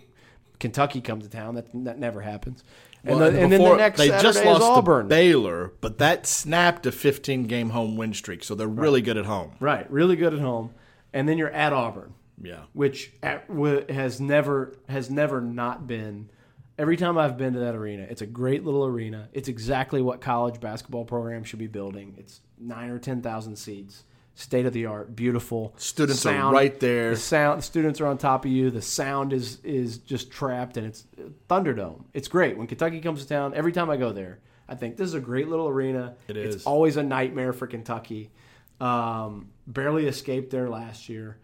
Kentucky 0.60 1.02
come 1.02 1.20
to 1.20 1.28
town. 1.28 1.56
That 1.56 1.68
that 1.84 2.00
never 2.00 2.22
happens. 2.22 2.64
And, 3.04 3.20
Well, 3.20 3.32
the, 3.32 3.40
and 3.40 3.52
then 3.52 3.62
the 3.62 3.76
next 3.76 3.98
they 3.98 4.08
Saturday 4.08 4.24
just 4.24 4.40
is 4.40 4.46
lost 4.46 4.64
Auburn. 4.64 5.06
to 5.06 5.10
Baylor, 5.10 5.74
but 5.82 5.98
that 5.98 6.26
snapped 6.26 6.86
a 6.86 6.92
15 6.94 7.44
game 7.48 7.72
home 7.72 7.98
win 7.98 8.14
streak, 8.14 8.46
so 8.46 8.56
they're 8.56 8.66
really 8.66 9.02
good 9.02 9.18
at 9.18 9.26
home. 9.26 9.52
Right, 9.60 9.92
really 9.92 10.16
good 10.16 10.34
at 10.34 10.40
home, 10.40 10.72
and 11.16 11.28
then 11.28 11.40
you're 11.40 11.50
at 11.50 11.74
Auburn, 11.74 12.14
Yeah. 12.40 12.66
which 12.74 13.12
at, 13.24 13.48
w- 13.48 13.86
has 13.90 14.22
never 14.22 14.78
has 14.88 15.10
never 15.10 15.42
not 15.42 15.88
been. 15.88 16.30
Every 16.78 16.98
time 16.98 17.18
I've 17.18 17.38
been 17.38 17.54
to 17.54 17.60
that 17.60 17.74
arena, 17.74 18.06
it's 18.10 18.22
a 18.22 18.26
great 18.28 18.66
little 18.66 18.86
arena. 18.86 19.30
It's 19.32 19.48
exactly 19.48 20.02
what 20.02 20.20
college 20.20 20.60
basketball 20.60 21.06
programs 21.06 21.48
should 21.48 21.60
be 21.60 21.68
building. 21.68 22.16
It's 22.18 22.42
nine 22.60 22.90
or 22.90 23.00
ten 23.00 23.22
thousand 23.22 23.56
seats, 23.56 24.04
state 24.34 24.66
of 24.66 24.74
the 24.74 24.86
art, 24.86 25.16
beautiful. 25.16 25.74
Students 25.78 26.26
are 26.26 26.52
right 26.52 26.78
there. 26.82 27.12
The 27.12 27.16
sound, 27.16 27.60
the 27.60 27.64
students 27.64 28.02
are 28.02 28.08
on 28.08 28.18
top 28.18 28.44
of 28.44 28.52
you. 28.52 28.70
The 28.72 28.82
sound 28.82 29.32
is 29.32 29.60
is 29.64 30.00
just 30.00 30.30
trapped, 30.32 30.76
and 30.76 30.86
it's 30.86 31.06
Thunderdome. 31.50 32.04
It's 32.14 32.28
great 32.28 32.58
when 32.58 32.68
Kentucky 32.68 33.00
comes 33.00 33.22
to 33.22 33.28
town. 33.30 33.54
Every 33.56 33.72
time 33.72 33.90
I 33.90 33.96
go 33.96 34.12
there, 34.12 34.40
I 34.68 34.76
think 34.76 34.98
this 34.98 35.08
is 35.08 35.14
a 35.14 35.22
great 35.22 35.48
little 35.48 35.70
arena. 35.70 36.16
It 36.28 36.36
It's 36.36 36.66
always 36.66 36.98
a 36.98 37.04
nightmare 37.04 37.54
for 37.54 37.68
Kentucky. 37.68 38.32
Um, 38.80 39.50
barely 39.68 40.06
escaped 40.08 40.50
there 40.52 40.70
last 40.70 41.08
year, 41.10 41.38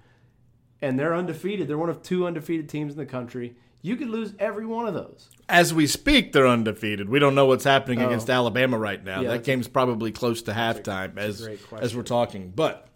and 0.82 1.00
they're 1.00 1.16
undefeated. 1.16 1.68
They're 1.68 1.78
one 1.78 1.90
of 1.90 2.02
two 2.04 2.28
undefeated 2.28 2.68
teams 2.70 2.92
in 2.94 2.98
the 3.00 3.06
country. 3.06 3.56
You 3.82 3.96
could 3.96 4.10
lose 4.10 4.34
every 4.38 4.66
one 4.66 4.88
of 4.88 4.94
those. 4.94 5.28
As 5.50 5.74
we 5.74 5.88
speak, 5.88 6.34
they're 6.34 6.46
undefeated. 6.48 7.10
We 7.10 7.18
don't 7.20 7.34
know 7.34 7.46
what's 7.48 7.64
happening 7.64 8.02
Oh. 8.02 8.08
against 8.08 8.30
Alabama 8.30 8.78
right 8.78 9.04
now. 9.04 9.22
Yeah, 9.22 9.30
that 9.30 9.34
that's 9.38 9.48
a- 9.48 9.52
game's 9.52 9.68
probably 9.68 10.12
close 10.12 10.42
to 10.44 10.52
halftime 10.52 11.18
as 11.18 11.48
as 11.80 11.96
we're 11.96 12.04
talking. 12.04 12.52
But 12.56 12.88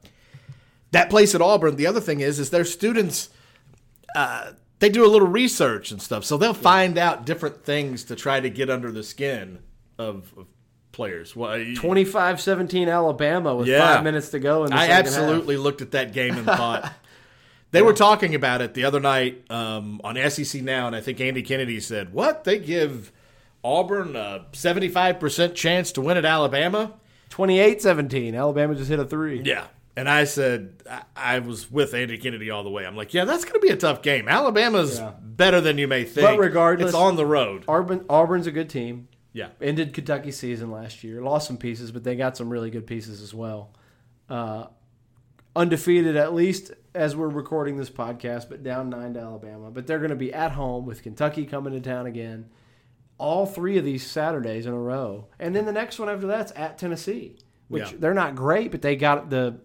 that 0.92 1.10
place 1.10 1.34
at 1.34 1.42
Auburn, 1.42 1.76
the 1.78 1.88
other 1.88 2.02
thing 2.02 2.20
is, 2.20 2.40
is 2.40 2.50
their 2.52 2.66
students. 2.66 3.30
Uh, 4.16 4.52
they 4.80 4.90
do 4.90 5.06
a 5.06 5.08
little 5.10 5.28
research 5.28 5.92
and 5.92 6.02
stuff, 6.02 6.24
so 6.24 6.38
they'll 6.38 6.54
find 6.54 6.98
out 6.98 7.26
different 7.26 7.64
things 7.64 8.04
to 8.06 8.16
try 8.16 8.40
to 8.40 8.50
get 8.50 8.70
under 8.70 8.92
the 8.92 9.04
skin 9.04 9.60
of, 9.98 10.34
of 10.38 10.46
players. 10.96 11.36
Well, 11.36 11.58
25-17 11.58 12.92
Alabama 12.92 13.56
with 13.56 13.68
Yeah. 13.68 13.80
five 13.96 14.04
minutes 14.04 14.30
to 14.30 14.40
go. 14.40 14.64
In 14.64 14.72
the 14.72 14.76
I 14.78 14.88
absolutely 14.88 15.58
looked 15.58 15.82
at 15.82 15.92
that 15.92 16.14
game 16.14 16.36
and 16.38 16.46
thought 16.46 16.92
they 17.72 17.82
were 17.82 17.94
talking 17.94 18.34
about 18.36 18.62
it 18.62 18.74
the 18.74 18.86
other 18.86 19.00
night 19.00 19.44
um, 19.52 20.00
on 20.04 20.16
SEC 20.30 20.62
Now, 20.62 20.88
and 20.88 20.96
I 20.96 21.02
think 21.02 21.20
Andy 21.20 21.42
Kennedy 21.44 21.80
said, 21.80 22.14
"What 22.14 22.46
they 22.46 22.58
give 22.60 23.12
Auburn 23.64 24.16
a 24.16 24.46
seventy-five 24.54 25.20
percent 25.20 25.56
chance 25.56 25.92
to 25.94 26.02
win 26.02 26.18
at 26.18 26.26
Alabama?" 26.26 26.80
half. 26.88 27.00
28-17. 27.32 28.34
Alabama 28.38 28.76
just 28.76 28.90
hit 28.90 29.00
a 29.00 29.04
three. 29.06 29.42
Yeah, 29.44 29.66
and 29.98 30.08
I 30.08 30.24
said 30.24 30.76
I, 30.90 31.02
I 31.16 31.40
was 31.40 31.70
with 31.70 31.94
Andy 31.94 32.18
Kennedy 32.18 32.50
all 32.50 32.64
the 32.64 32.70
way. 32.70 32.86
I'm 32.86 32.96
like, 32.96 33.14
"Yeah, 33.14 33.26
that's 33.26 33.44
going 33.44 33.56
to 33.60 33.60
be 33.60 33.74
a 33.74 33.78
tough 33.78 34.02
game. 34.02 34.30
Alabama's 34.30 35.00
Yeah. 35.00 35.12
better 35.22 35.60
than 35.60 35.78
you 35.78 35.88
may 35.90 36.06
think, 36.06 36.26
But 36.28 36.40
regardless- 36.40 36.90
it's 36.92 36.96
on 36.96 37.18
the 37.18 37.26
road." 37.26 37.66
Auburn, 37.68 38.06
Auburn's 38.10 38.48
a 38.48 38.52
good 38.52 38.70
team. 38.70 39.10
Yeah, 39.36 39.50
ended 39.62 39.94
Kentucky 39.94 40.32
season 40.32 40.72
last 40.72 41.04
year. 41.04 41.22
Lost 41.22 41.46
some 41.48 41.58
pieces, 41.58 41.92
but 41.92 42.06
they 42.06 42.16
got 42.16 42.38
some 42.38 42.50
really 42.50 42.70
good 42.70 42.88
pieces 42.88 43.22
as 43.22 43.34
well. 43.34 43.74
Uh, 44.30 44.68
undefeated, 45.56 46.16
at 46.16 46.34
least 46.34 46.72
as 46.94 47.18
we're 47.18 47.28
recording 47.28 47.76
this 47.76 47.90
podcast, 47.90 48.48
but 48.50 48.64
down 48.64 48.90
nine 48.90 49.14
to 49.16 49.20
Alabama. 49.20 49.72
But 49.72 49.88
they're 49.88 50.00
going 50.00 50.10
to 50.12 50.16
be 50.16 50.34
at 50.34 50.54
home 50.54 50.86
with 50.86 51.04
Kentucky 51.04 51.46
coming 51.46 51.74
to 51.74 51.82
town 51.82 52.06
again. 52.06 52.50
All 53.18 53.46
three 53.46 53.78
of 53.78 53.84
these 53.84 54.06
Saturdays 54.10 54.66
in 54.66 54.72
a 54.74 54.80
row, 54.80 55.28
and 55.38 55.54
then 55.54 55.66
the 55.66 55.72
next 55.74 56.00
one 56.00 56.08
after 56.10 56.28
that's 56.28 56.54
at 56.56 56.78
Tennessee, 56.78 57.36
which 57.68 57.92
Yeah. 57.92 57.98
they're 58.00 58.14
not 58.14 58.36
great, 58.36 58.72
but 58.72 58.82
they 58.82 58.96
got 58.96 59.30
the 59.30 59.58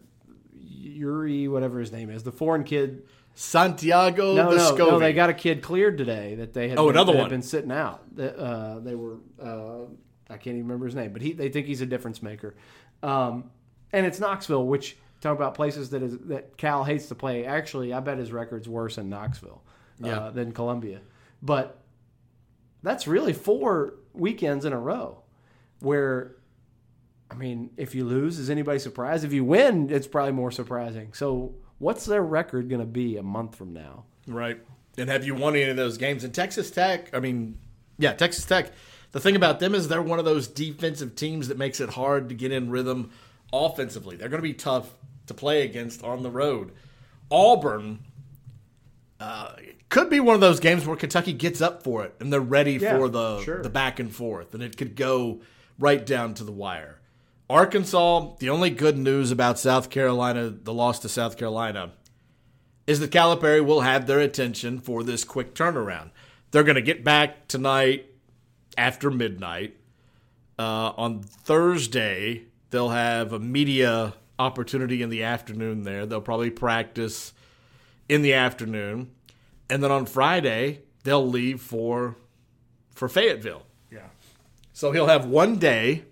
Yuri, 0.53 1.47
whatever 1.49 1.79
his 1.81 1.93
name 1.93 2.11
is, 2.11 2.23
the 2.25 2.33
foreign 2.33 2.65
kid 2.65 3.03
Santiago 3.41 4.35
no, 4.35 4.51
no, 4.51 4.57
Vescovi. 4.57 4.79
no. 4.79 4.99
They 4.99 5.15
got 5.15 5.31
a 5.31 5.35
kid 5.35 5.63
cleared 5.63 5.97
today 5.97 6.35
that 6.37 6.53
they 6.53 6.69
had. 6.69 6.79
Oh, 6.79 6.87
been, 6.89 6.97
another 6.97 7.17
one. 7.17 7.31
been 7.31 7.41
sitting 7.41 7.73
out. 7.73 8.03
That, 8.17 8.37
Uh, 8.39 8.81
they 8.81 8.95
were. 8.95 9.17
Uh, 9.43 9.87
I 10.29 10.35
can't 10.37 10.49
even 10.57 10.65
remember 10.65 10.85
his 10.85 10.95
name, 10.95 11.13
but 11.15 11.23
he. 11.23 11.33
They 11.33 11.49
think 11.49 11.67
he's 11.67 11.81
a 11.81 11.87
difference 11.87 12.23
maker. 12.23 12.55
Um, 13.03 13.51
and 13.95 14.05
it's 14.05 14.21
Knoxville, 14.21 14.67
which 14.67 14.99
talk 15.23 15.35
about 15.35 15.55
places 15.55 15.89
that 15.91 16.03
is 16.03 16.19
that 16.27 16.59
Cal 16.59 16.85
hates 16.85 17.09
to 17.09 17.15
play. 17.15 17.47
Actually, 17.47 17.95
I 17.95 18.01
bet 18.01 18.19
his 18.19 18.31
record's 18.31 18.69
worse 18.69 18.99
in 18.99 19.09
Knoxville 19.09 19.63
Yeah. 20.01 20.19
uh, 20.21 20.31
than 20.33 20.53
Columbia. 20.53 21.01
But 21.43 21.79
that's 22.83 23.07
really 23.07 23.33
four 23.33 23.95
weekends 24.13 24.67
in 24.67 24.75
a 24.75 24.79
row 24.79 25.23
where. 25.81 26.37
I 27.31 27.37
mean, 27.37 27.71
if 27.77 27.95
you 27.95 28.05
lose, 28.05 28.39
is 28.41 28.51
anybody 28.51 28.81
surprised? 28.81 29.25
If 29.25 29.33
you 29.33 29.45
win, 29.45 29.89
it's 29.89 30.09
probably 30.09 30.33
more 30.33 30.51
surprising. 30.51 31.13
So, 31.15 31.55
what's 31.81 32.05
their 32.05 32.23
record 32.23 32.69
going 32.69 32.81
to 32.81 32.87
be 32.87 33.17
a 33.17 33.23
month 33.25 33.57
from 33.57 33.73
now? 33.73 34.05
Right. 34.29 34.61
And 34.97 35.11
have 35.11 35.25
you 35.25 35.35
won 35.35 35.57
any 35.57 35.69
of 35.71 35.77
those 35.77 35.99
games? 35.99 36.23
And 36.23 36.33
Texas 36.33 36.71
Tech, 36.71 37.13
I 37.13 37.19
mean, 37.19 37.59
yeah, 37.99 38.13
Texas 38.13 38.45
Tech. 38.45 38.71
The 39.13 39.19
thing 39.21 39.35
about 39.35 39.59
them 39.59 39.75
is 39.75 39.89
they're 39.89 40.01
one 40.03 40.21
of 40.21 40.25
those 40.25 40.47
defensive 40.47 41.17
teams 41.17 41.49
that 41.49 41.59
makes 41.59 41.81
it 41.81 41.91
hard 41.91 42.29
to 42.29 42.35
get 42.37 42.53
in 42.53 42.71
rhythm 42.71 43.11
offensively. 43.53 44.15
They're 44.17 44.29
going 44.29 44.43
to 44.43 44.49
be 44.49 44.55
tough 44.55 44.89
to 45.27 45.35
play 45.35 45.63
against 45.63 46.05
on 46.05 46.23
the 46.23 46.31
road. 46.31 46.71
Auburn 47.31 48.01
uh, 49.19 49.53
could 49.89 50.11
be 50.11 50.21
one 50.21 50.35
of 50.35 50.41
those 50.41 50.61
games 50.61 50.87
where 50.87 50.97
Kentucky 50.97 51.33
gets 51.33 51.61
up 51.61 51.83
for 51.83 52.05
it 52.05 52.15
and 52.21 52.33
they're 52.33 52.41
ready 52.41 52.75
Yeah, 52.75 52.99
for 52.99 53.09
the 53.09 53.43
sure. 53.43 53.63
the 53.63 53.71
back 53.71 53.99
and 53.99 54.15
forth, 54.15 54.55
and 54.55 54.63
it 54.63 54.77
could 54.77 54.95
go 54.97 55.41
right 55.79 56.05
down 56.05 56.35
to 56.35 56.45
the 56.45 56.53
wire. 56.53 57.00
Arkansas, 57.51 58.29
the 58.39 58.49
only 58.49 58.71
good 58.71 58.97
news 58.97 59.33
about 59.33 59.59
South 59.59 59.91
Carolina, 59.91 60.51
the 60.51 60.73
loss 60.73 61.01
to 61.01 61.09
South 61.09 61.37
Carolina, 61.37 61.91
is 62.87 63.01
that 63.01 63.11
Calipari 63.11 63.65
will 63.65 63.81
have 63.81 64.07
their 64.07 64.21
attention 64.21 64.79
for 64.79 65.03
this 65.03 65.25
quick 65.25 65.53
turnaround. 65.53 66.11
They're 66.53 66.63
going 66.63 66.77
to 66.77 66.81
get 66.81 67.03
back 67.03 67.49
tonight 67.49 68.07
after 68.79 69.11
midnight. 69.11 69.77
Uh, 70.61 70.93
on 70.97 71.23
Thursday, 71.23 72.45
they'll 72.71 72.91
have 72.91 73.33
a 73.33 73.41
media 73.41 74.15
opportunity 74.39 75.03
in 75.03 75.11
the 75.11 75.25
afternoon 75.25 75.83
there. 75.83 76.07
They'll 76.07 76.21
probably 76.21 76.51
practice 76.51 77.33
in 78.09 78.23
the 78.23 78.33
afternoon. 78.33 79.11
And 79.69 79.83
then 79.83 79.91
on 79.91 80.07
Friday, 80.07 80.83
they'll 81.03 81.27
leave 81.27 81.61
for 81.61 82.17
for 82.95 83.09
Fayetteville. 83.09 83.63
Yeah. 83.91 84.07
So 84.73 84.93
he'll 84.93 85.09
have 85.09 85.27
one 85.27 85.59
day 85.59 86.05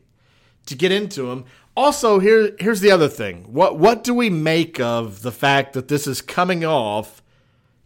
to 0.68 0.76
get 0.76 0.92
into 0.92 1.30
him. 1.30 1.44
Also, 1.76 2.18
here 2.18 2.56
here's 2.58 2.80
the 2.80 2.90
other 2.90 3.08
thing. 3.08 3.52
What 3.52 3.78
what 3.78 4.04
do 4.04 4.14
we 4.14 4.30
make 4.30 4.80
of 4.80 5.22
the 5.22 5.32
fact 5.32 5.74
that 5.74 5.88
this 5.88 6.06
is 6.06 6.20
coming 6.20 6.64
off 6.64 7.22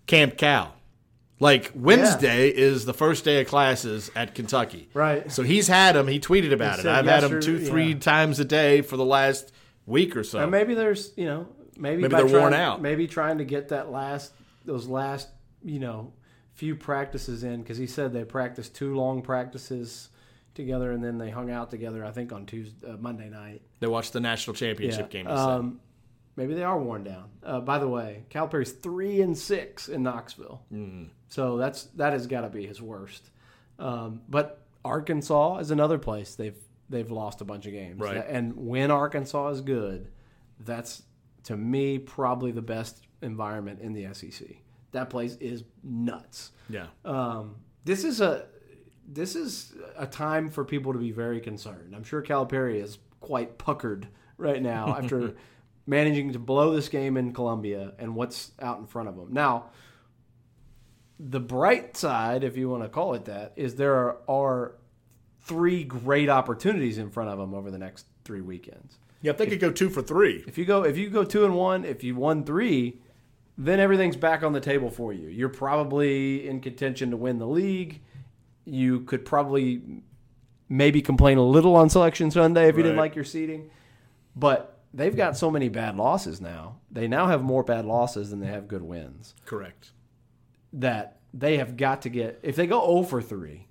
Camp 0.07 0.37
Cal? 0.37 0.75
Like 1.41 1.73
Wednesday 1.75 2.49
is 2.49 2.85
the 2.85 2.95
first 2.95 3.25
day 3.25 3.41
of 3.41 3.49
classes 3.49 4.13
at 4.15 4.35
Kentucky. 4.35 4.89
Right. 4.95 5.31
So 5.33 5.43
he's 5.43 5.67
had 5.67 5.97
him. 5.97 6.07
He 6.07 6.21
tweeted 6.21 6.53
about 6.53 6.79
He 6.79 6.87
it. 6.87 6.87
I've 6.87 7.07
had 7.07 7.25
him 7.25 7.41
two, 7.41 7.59
three 7.59 7.95
yeah. 7.95 7.99
times 7.99 8.39
a 8.39 8.45
day 8.45 8.81
for 8.81 8.97
the 8.97 9.05
last 9.05 9.51
week 9.85 10.17
or 10.17 10.23
so. 10.23 10.39
And 10.39 10.53
maybe 10.53 10.75
there's, 10.75 11.13
you 11.17 11.25
know, 11.25 11.49
maybe, 11.77 12.03
Maybe 12.03 12.15
they're 12.15 12.29
trying, 12.29 12.41
worn 12.41 12.55
out. 12.55 12.81
Maybe 12.81 13.09
trying 13.09 13.39
to 13.39 13.45
get 13.45 13.71
that 13.71 13.91
last, 13.91 14.33
those 14.65 14.87
last, 14.87 15.29
you 15.65 15.81
know, 15.81 16.13
few 16.55 16.77
practices 16.77 17.43
in 17.43 17.61
because 17.61 17.77
he 17.77 17.89
said 17.89 18.13
they 18.13 18.25
practiced 18.25 18.77
two 18.77 18.95
long 18.95 19.21
practices 19.21 20.11
together 20.55 20.93
and 20.93 21.03
then 21.03 21.19
they 21.19 21.31
hung 21.31 21.51
out 21.51 21.71
together. 21.71 22.05
I 22.05 22.11
think 22.11 22.33
on 22.33 22.47
Tuesday, 22.47 22.87
uh, 22.89 22.97
Monday 22.99 23.29
night. 23.31 23.63
they 23.81 23.87
watched 23.87 24.13
the 24.13 24.21
national 24.21 24.55
championship 24.55 25.11
game. 25.11 25.27
Um, 25.27 25.81
maybe 26.37 26.55
they 26.55 26.63
are 26.65 26.79
worn 26.79 27.05
down. 27.05 27.31
Uh, 27.43 27.61
by 27.61 27.79
the 27.79 27.89
way, 27.89 28.25
Calipari's 28.31 28.73
three 28.73 29.21
and 29.23 29.37
six 29.37 29.89
in 29.89 30.03
Knoxville, 30.03 30.63
Mm. 30.73 31.09
so 31.29 31.57
that's 31.57 31.85
that 31.97 32.13
has 32.13 32.27
got 32.27 32.43
to 32.43 32.49
be 32.49 32.67
his 32.67 32.81
worst. 32.83 33.31
Um, 33.79 34.23
but 34.29 34.61
Arkansas 34.85 35.59
is 35.59 35.71
another 35.71 35.99
place 35.99 36.35
they've 36.35 36.59
they've 36.91 37.11
lost 37.11 37.41
a 37.41 37.45
bunch 37.45 37.65
of 37.67 37.73
games, 37.73 37.99
Right. 38.01 38.23
And 38.29 38.55
when 38.55 38.91
Arkansas 38.91 39.49
is 39.49 39.61
good, 39.63 40.09
that's 40.61 41.03
to 41.45 41.57
me 41.57 41.99
probably 41.99 42.53
the 42.53 42.63
best 42.63 43.07
environment 43.23 43.81
in 43.81 43.93
the 43.95 44.13
SEC. 44.13 44.47
That 44.93 45.09
place 45.09 45.37
is 45.41 45.65
nuts. 45.83 46.51
yeah. 46.69 46.89
Um, 47.05 47.57
this 47.85 48.05
is 48.05 48.21
a 48.21 48.47
this 49.13 49.37
is 49.37 49.75
a 49.97 50.07
time 50.07 50.49
for 50.49 50.65
people 50.65 50.93
to 50.93 50.99
be 50.99 51.11
very 51.11 51.41
concerned. 51.41 51.95
I'm 51.95 52.05
sure 52.05 52.23
Calipari 52.23 52.83
is 52.83 52.99
quite 53.21 53.59
puckered 53.59 54.09
right 54.39 54.63
now 54.63 54.97
after 54.99 55.35
managing 55.87 56.33
to 56.33 56.39
blow 56.39 56.75
this 56.75 56.89
game 56.89 57.17
in 57.17 57.33
Columbia 57.33 57.93
and 57.99 58.15
what's 58.15 58.53
out 58.61 58.79
in 58.79 58.87
front 58.87 59.09
of 59.09 59.17
them. 59.17 59.33
Now, 59.33 59.67
the 61.19 61.41
bright 61.41 61.97
side, 61.97 62.43
if 62.43 62.57
you 62.57 62.69
want 62.69 62.83
to 62.83 62.89
call 62.89 63.15
it 63.15 63.27
that, 63.27 63.53
is 63.57 63.75
there 63.77 63.95
are, 63.95 64.17
are 64.29 64.73
three 65.43 65.85
great 65.85 66.29
opportunities 66.29 66.99
in 66.99 67.11
front 67.11 67.31
of 67.31 67.39
them 67.39 67.55
over 67.55 67.71
the 67.71 67.79
next 67.79 68.07
three 68.25 68.41
weekends. 68.41 68.99
Yeah, 69.21 69.31
if 69.33 69.39
they 69.39 69.47
could 69.47 69.61
go 69.61 69.71
two 69.71 69.89
for 69.89 70.03
three. 70.03 70.43
If 70.49 70.59
you 70.59 70.65
go 70.65 70.85
if 70.85 70.97
you 70.97 71.09
go 71.09 71.23
two 71.23 71.45
and 71.45 71.55
one, 71.55 71.85
if 71.85 72.03
you 72.03 72.17
won 72.17 72.45
three, 72.45 73.01
then 73.57 73.79
everything's 73.79 74.17
back 74.17 74.43
on 74.43 74.53
the 74.53 74.61
table 74.61 74.91
for 74.91 75.13
you. 75.13 75.29
You're 75.29 75.49
probably 75.49 76.49
in 76.49 76.61
contention 76.61 77.11
to 77.13 77.17
win 77.17 77.39
the 77.39 77.47
league. 77.47 78.01
You 78.65 79.01
could 79.01 79.25
probably 79.25 80.03
maybe 80.69 81.03
complain 81.03 81.39
a 81.39 81.43
little 81.43 81.77
on 81.77 81.91
selection 81.91 82.31
Sunday 82.31 82.69
if 82.69 82.77
you 82.77 82.83
didn't 82.83 82.99
like 82.99 83.15
your 83.15 83.25
seating. 83.25 83.71
But 84.35 84.81
they've 84.95 85.17
got 85.17 85.37
so 85.37 85.51
many 85.51 85.69
bad 85.69 85.97
losses 85.97 86.41
now. 86.41 86.79
They 86.91 87.09
now 87.09 87.27
have 87.27 87.43
more 87.43 87.63
bad 87.63 87.85
losses 87.85 88.31
than 88.31 88.41
they 88.41 88.47
have 88.47 88.69
good 88.69 88.83
wins. 88.83 89.35
Correct. 89.45 89.91
That 90.73 91.19
they 91.35 91.59
have 91.59 91.77
got 91.77 92.03
to 92.03 92.09
get 92.09 92.41
if 92.43 92.57
they 92.57 92.67
go 92.67 92.81
0 92.87 93.05
for 93.05 93.21
3, 93.21 93.67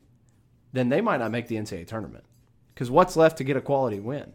then 0.74 0.90
they 0.90 1.02
might 1.02 1.18
not 1.18 1.32
make 1.32 1.48
the 1.48 1.56
NCAA 1.56 1.88
tournament. 1.88 2.24
Cuz 2.76 2.92
what's 2.92 3.16
left 3.16 3.38
to 3.38 3.44
get 3.44 3.58
a 3.58 3.62
quality 3.62 4.00
win? 4.00 4.34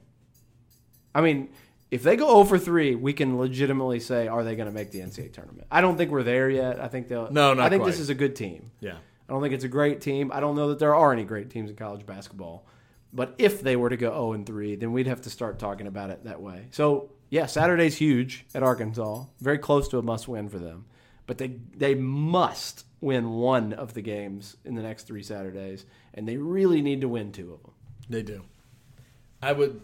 I 1.14 1.21
mean, 1.21 1.49
if 1.90 2.03
they 2.03 2.16
go 2.16 2.27
0 2.27 2.45
for 2.45 2.59
3, 2.59 2.97
we 2.97 3.12
can 3.12 3.38
legitimately 3.38 4.01
say, 4.01 4.27
are 4.27 4.42
they 4.42 4.57
going 4.57 4.66
to 4.66 4.75
make 4.75 4.90
the 4.90 5.01
NCAA 5.01 5.33
tournament? 5.33 5.66
I 5.71 5.81
don't 5.81 5.97
think 5.97 6.11
we're 6.11 6.25
there 6.25 6.51
yet. 6.51 6.81
I 6.81 6.88
think 6.88 7.09
they'll. 7.09 7.31
No, 7.31 7.55
not 7.55 7.66
I 7.66 7.69
think 7.69 7.83
quite. 7.83 7.92
this 7.92 8.01
is 8.01 8.11
a 8.11 8.14
good 8.14 8.35
team. 8.35 8.73
Yeah. 8.81 8.97
I 9.28 9.32
don't 9.32 9.42
think 9.42 9.54
it's 9.54 9.64
a 9.64 9.68
great 9.68 10.00
team. 10.00 10.30
I 10.32 10.40
don't 10.40 10.54
know 10.54 10.68
that 10.68 10.78
there 10.78 10.94
are 10.94 11.12
any 11.12 11.24
great 11.24 11.50
teams 11.50 11.70
in 11.70 11.76
college 11.76 12.06
basketball. 12.06 12.66
But 13.12 13.34
if 13.38 13.62
they 13.62 13.76
were 13.76 13.88
to 13.88 13.96
go 13.96 14.10
0 14.10 14.32
and 14.32 14.46
3, 14.46 14.76
then 14.76 14.92
we'd 14.92 15.06
have 15.06 15.22
to 15.22 15.30
start 15.30 15.58
talking 15.58 15.86
about 15.86 16.10
it 16.10 16.24
that 16.24 16.40
way. 16.40 16.66
So, 16.70 17.10
yeah, 17.30 17.46
Saturday's 17.46 17.96
huge 17.96 18.44
at 18.54 18.62
Arkansas. 18.62 19.24
Very 19.40 19.58
close 19.58 19.88
to 19.88 19.98
a 19.98 20.02
must 20.02 20.28
win 20.28 20.48
for 20.48 20.58
them. 20.58 20.84
But 21.26 21.38
they 21.38 21.56
they 21.76 21.94
must 21.94 22.84
win 23.00 23.30
one 23.30 23.72
of 23.72 23.94
the 23.94 24.02
games 24.02 24.56
in 24.64 24.74
the 24.74 24.82
next 24.82 25.04
3 25.04 25.22
Saturdays, 25.22 25.86
and 26.14 26.28
they 26.28 26.36
really 26.36 26.82
need 26.82 27.00
to 27.00 27.08
win 27.08 27.32
two 27.32 27.52
of 27.52 27.62
them. 27.62 27.72
They 28.08 28.22
do. 28.22 28.42
I 29.42 29.52
would. 29.52 29.80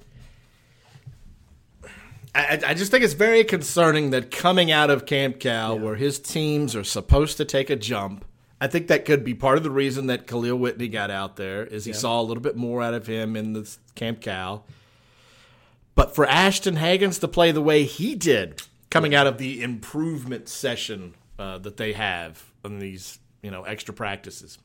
I, 2.35 2.61
I 2.67 2.75
just 2.75 2.91
think 2.91 3.05
it's 3.05 3.13
very 3.13 3.45
concerning 3.45 4.11
that 4.11 4.31
coming 4.31 4.71
out 4.71 4.89
of 4.89 5.05
Camp 5.05 5.39
Cal, 5.39 5.79
where 5.79 5.97
his 5.97 6.19
teams 6.19 6.75
are 6.75 6.85
supposed 6.85 7.37
to 7.37 7.45
take 7.45 7.69
a 7.69 7.77
jump, 7.77 8.25
I 8.63 8.69
think 8.69 8.87
that 8.87 9.05
could 9.05 9.25
be 9.25 9.35
part 9.35 9.59
of 9.59 9.65
the 9.65 9.73
reason 9.73 10.07
that 10.07 10.29
Kahlil 10.29 10.57
Whitney 10.57 10.87
got 10.87 11.11
out 11.11 11.35
there, 11.35 11.65
is 11.65 11.85
he 11.85 11.93
saw 11.93 12.21
a 12.21 12.23
little 12.23 12.41
bit 12.41 12.55
more 12.55 12.81
out 12.81 12.95
of 12.95 13.09
him 13.09 13.35
in 13.35 13.55
the 13.55 13.69
Camp 13.97 14.21
Cal. 14.21 14.65
But 15.97 16.15
for 16.15 16.25
Ashton 16.27 16.77
Hagans 16.77 17.19
to 17.23 17.27
play 17.27 17.51
the 17.51 17.61
way 17.61 17.83
he 17.83 18.15
did, 18.15 18.63
coming 18.89 19.17
out 19.17 19.27
of 19.27 19.39
the 19.39 19.65
improvement 19.65 20.49
session 20.49 21.15
uh, 21.41 21.59
that 21.59 21.77
they 21.77 21.93
have 21.95 22.53
in 22.65 22.79
these, 22.79 23.19
you 23.43 23.51
know, 23.51 23.65
extra 23.65 23.93
practices, 23.93 24.59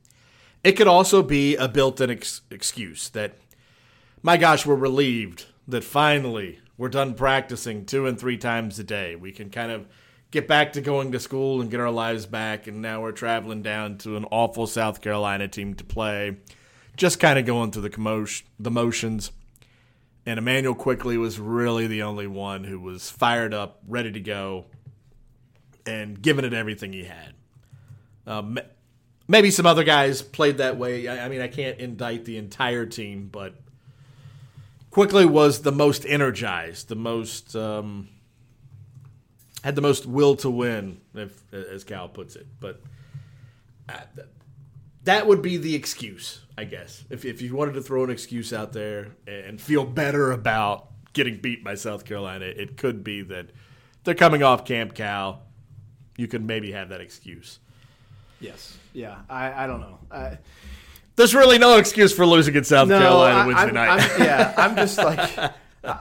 it 0.63 0.73
could 0.73 0.87
also 0.87 1.23
be 1.23 1.55
a 1.55 1.67
built-in 1.67 2.11
ex- 2.11 2.41
excuse 2.51 3.09
that 3.09 3.33
my 4.21 4.37
gosh, 4.37 4.63
we're 4.63 4.75
relieved 4.75 5.45
that 5.67 5.83
finally 5.83 6.59
we're 6.77 6.89
done 6.89 7.15
practicing 7.15 7.83
two 7.83 8.05
and 8.05 8.19
three 8.19 8.37
times 8.37 8.77
a 8.77 8.83
day. 8.83 9.15
We 9.15 9.31
can 9.31 9.49
kind 9.49 9.71
of 9.71 9.87
get 10.31 10.47
back 10.47 10.73
to 10.73 10.81
going 10.81 11.11
to 11.11 11.19
school 11.19 11.61
and 11.61 11.71
get 11.71 11.79
our 11.79 11.91
lives 11.91 12.25
back, 12.25 12.67
and 12.67 12.81
now 12.81 13.01
we're 13.01 13.11
traveling 13.11 13.61
down 13.61 13.97
to 13.99 14.17
an 14.17 14.25
awful 14.25 14.67
South 14.67 15.01
Carolina 15.01 15.47
team 15.47 15.73
to 15.75 15.83
play. 15.83 16.37
Just 16.95 17.19
kind 17.19 17.37
of 17.37 17.45
going 17.45 17.71
through 17.71 17.83
the 17.83 17.89
commotion, 17.89 18.47
the 18.59 18.71
motions. 18.71 19.31
And 20.25 20.37
Immanuel 20.37 20.75
Quickley 20.75 21.17
was 21.17 21.39
really 21.39 21.87
the 21.87 22.03
only 22.03 22.27
one 22.27 22.65
who 22.65 22.79
was 22.79 23.09
fired 23.09 23.53
up, 23.53 23.79
ready 23.87 24.11
to 24.11 24.19
go, 24.19 24.65
and 25.85 26.21
giving 26.21 26.43
it 26.43 26.53
everything 26.53 26.91
he 26.91 27.05
had. 27.05 27.33
Um, 28.25 28.59
maybe 29.27 29.51
some 29.51 29.65
other 29.65 29.85
guys 29.85 30.21
played 30.21 30.57
that 30.57 30.77
way. 30.77 31.07
I, 31.07 31.25
I 31.25 31.29
mean, 31.29 31.39
I 31.39 31.47
can't 31.47 31.79
indict 31.79 32.25
the 32.25 32.37
entire 32.37 32.85
team, 32.85 33.29
but 33.31 33.55
Quickley 34.91 35.25
was 35.25 35.61
the 35.61 35.71
most 35.71 36.05
energized, 36.05 36.89
the 36.89 36.95
most 36.95 37.55
um, 37.55 38.09
had 39.67 39.75
the 39.75 39.81
most 39.81 40.05
will 40.05 40.33
to 40.37 40.49
win, 40.49 41.01
if 41.13 41.53
as 41.53 41.83
Cal 41.83 42.07
puts 42.07 42.37
it. 42.37 42.47
But 42.61 42.81
uh, 43.89 43.95
that 45.03 45.27
would 45.27 45.41
be 45.41 45.57
the 45.57 45.75
excuse, 45.75 46.39
I 46.57 46.63
guess. 46.63 47.03
If 47.09 47.25
if 47.25 47.41
you 47.41 47.53
wanted 47.53 47.73
to 47.73 47.81
throw 47.81 48.05
an 48.05 48.09
excuse 48.09 48.53
out 48.53 48.71
there 48.71 49.09
and 49.27 49.59
feel 49.59 49.83
better 49.83 50.31
about 50.31 50.87
getting 51.11 51.41
beat 51.41 51.65
by 51.65 51.75
South 51.75 52.05
Carolina, 52.05 52.45
it 52.45 52.77
could 52.77 53.03
be 53.03 53.23
that 53.23 53.47
they're 54.05 54.15
coming 54.15 54.41
off 54.41 54.63
Camp 54.63 54.93
Cal. 54.93 55.41
You 56.15 56.29
could 56.29 56.45
maybe 56.45 56.71
have 56.71 56.87
that 56.89 57.01
excuse. 57.01 57.59
Yes. 58.39 58.77
Yeah. 58.93 59.17
I, 59.29 59.65
I 59.65 59.67
don't 59.67 59.81
know. 59.81 59.99
I, 60.09 60.37
There's 61.17 61.35
really 61.35 61.57
no 61.57 61.77
excuse 61.77 62.13
for 62.13 62.25
losing 62.25 62.55
at 62.55 62.65
South 62.65 62.87
Carolina 62.87 63.35
I- 63.39 63.45
Wednesday 63.47 63.65
I'm- 63.65 63.73
night. 63.73 63.89
I'm- 63.99 64.21
yeah, 64.21 64.53
I'm 64.55 64.75
just 64.77 64.97
like, 65.09 65.51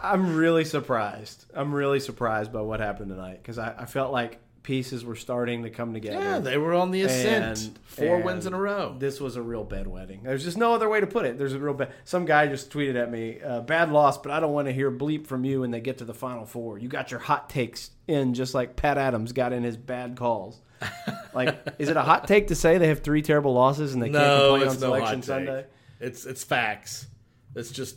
I'm 0.03 0.37
really 0.37 0.65
surprised. 0.65 1.47
I'm 1.55 1.75
really 1.75 2.01
surprised 2.01 2.53
by 2.53 2.61
what 2.61 2.81
happened 2.81 3.11
tonight 3.11 3.39
because 3.43 3.59
I, 3.59 3.75
I 3.79 3.85
felt 3.87 4.13
like 4.13 4.39
pieces 4.63 5.05
were 5.05 5.15
starting 5.15 5.63
to 5.63 5.71
come 5.71 5.95
together. 5.95 6.19
yeah, 6.19 6.39
they 6.41 6.59
were 6.59 6.75
on 6.75 6.91
the 6.91 7.03
ascent. 7.03 7.59
And- 7.61 7.79
Four 7.85 8.17
and 8.17 8.25
wins 8.25 8.47
in 8.47 8.53
a 8.53 8.59
row. 8.59 8.97
This 8.99 9.21
was 9.21 9.37
a 9.37 9.43
real 9.43 9.65
bedwetting. 9.65 10.25
There's 10.25 10.45
just 10.45 10.59
no 10.59 10.75
other 10.75 10.89
way 10.89 11.01
to 11.01 11.07
put 11.07 11.25
it. 11.25 11.39
There's 11.39 11.53
a 11.55 11.59
real 11.59 11.73
bad. 11.73 11.93
Some 12.05 12.25
guy 12.27 12.47
just 12.49 12.71
tweeted 12.71 12.95
at 13.01 13.11
me, 13.11 13.41
uh, 13.41 13.61
"Bad 13.61 13.91
loss, 13.93 14.19
but 14.19 14.33
I 14.33 14.41
don't 14.41 14.53
want 14.53 14.67
to 14.69 14.73
hear 14.75 14.91
bleep 14.91 15.27
from 15.27 15.45
you 15.45 15.61
when 15.61 15.71
they 15.71 15.81
get 15.81 15.99
to 15.99 16.05
the 16.05 16.13
final 16.13 16.45
four. 16.45 16.79
You 16.79 16.89
got 16.89 17.11
your 17.11 17.21
hot 17.21 17.49
takes 17.49 17.91
in, 18.09 18.35
just 18.35 18.55
like 18.55 18.77
Pat 18.77 18.99
Adams 18.99 19.33
got 19.33 19.53
in 19.55 19.63
his 19.63 19.77
bad 19.79 20.17
calls. 20.17 20.61
like, 21.33 21.57
is 21.79 21.89
it 21.89 21.97
a 21.97 22.03
hot 22.03 22.27
take 22.29 22.49
to 22.49 22.55
say 22.55 22.77
they 22.77 22.89
have 22.89 23.01
three 23.01 23.23
terrible 23.23 23.55
losses 23.55 23.95
and 23.95 24.03
they 24.03 24.09
can't 24.11 24.19
No, 24.19 24.51
complain 24.59 24.69
on 24.69 24.75
no 24.75 24.81
selection. 24.81 25.23
Sunday? 25.23 25.65
It's 26.01 26.27
it's 26.27 26.45
facts. 26.45 27.07
It's 27.55 27.71
just 27.71 27.97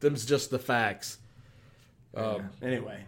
them's 0.00 0.24
just 0.24 0.50
the 0.50 0.58
facts. 0.58 1.18
Um, 2.16 2.50
Anyway, 2.62 3.04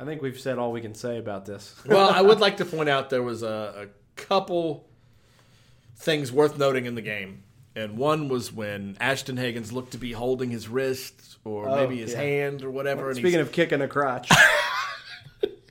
I 0.00 0.04
think 0.04 0.22
we've 0.22 0.38
said 0.38 0.58
all 0.58 0.72
we 0.72 0.80
can 0.80 0.94
say 0.94 1.18
about 1.18 1.44
this. 1.46 1.74
well, 1.86 2.08
I 2.10 2.20
would 2.22 2.40
like 2.40 2.56
to 2.58 2.64
point 2.64 2.88
out 2.88 3.10
there 3.10 3.22
was 3.22 3.42
a, 3.42 3.86
a 3.88 4.20
couple 4.20 4.88
things 5.96 6.32
worth 6.32 6.58
noting 6.58 6.86
in 6.86 6.94
the 6.94 7.02
game, 7.02 7.42
and 7.76 7.96
one 7.96 8.28
was 8.28 8.52
when 8.52 8.96
Ashton 9.00 9.36
Hagans 9.36 9.72
looked 9.72 9.92
to 9.92 9.98
be 9.98 10.12
holding 10.12 10.50
his 10.50 10.68
wrist 10.68 11.36
or 11.44 11.68
Oh, 11.68 11.76
maybe 11.76 11.98
his 12.00 12.12
yeah. 12.12 12.18
hand 12.20 12.62
or 12.62 12.70
whatever. 12.70 13.08
and 13.10 13.16
Speaking 13.18 13.40
of 13.40 13.52
kicking 13.52 13.80
a 13.80 13.88
crotch, 13.88 14.30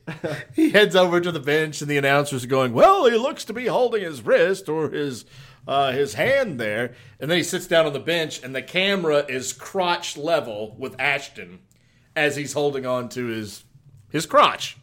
he 0.56 0.70
heads 0.72 0.96
over 0.96 1.22
to 1.22 1.32
the 1.32 1.40
bench, 1.40 1.82
and 1.82 1.90
the 1.90 1.98
announcers 1.98 2.44
are 2.44 2.48
going, 2.48 2.74
"Well, 2.74 3.06
he 3.06 3.18
looks 3.18 3.46
to 3.46 3.54
be 3.54 3.68
holding 3.68 4.04
his 4.04 4.22
wrist 4.22 4.68
or 4.68 4.90
his 4.90 5.24
uh, 5.68 5.92
his 5.94 6.16
hand 6.16 6.60
there." 6.60 6.94
And 7.20 7.32
then 7.32 7.38
he 7.38 7.44
sits 7.44 7.68
down 7.68 7.86
on 7.86 7.94
the 7.94 8.00
bench, 8.00 8.44
and 8.44 8.54
the 8.54 8.62
camera 8.62 9.20
is 9.30 9.54
crotch 9.54 10.18
level 10.18 10.76
with 10.78 11.00
Ashton 11.00 11.60
as 12.16 12.36
he's 12.36 12.54
holding 12.54 12.86
on 12.86 13.10
to 13.10 13.26
his 13.28 13.64
his 14.10 14.26
crotch. 14.26 14.78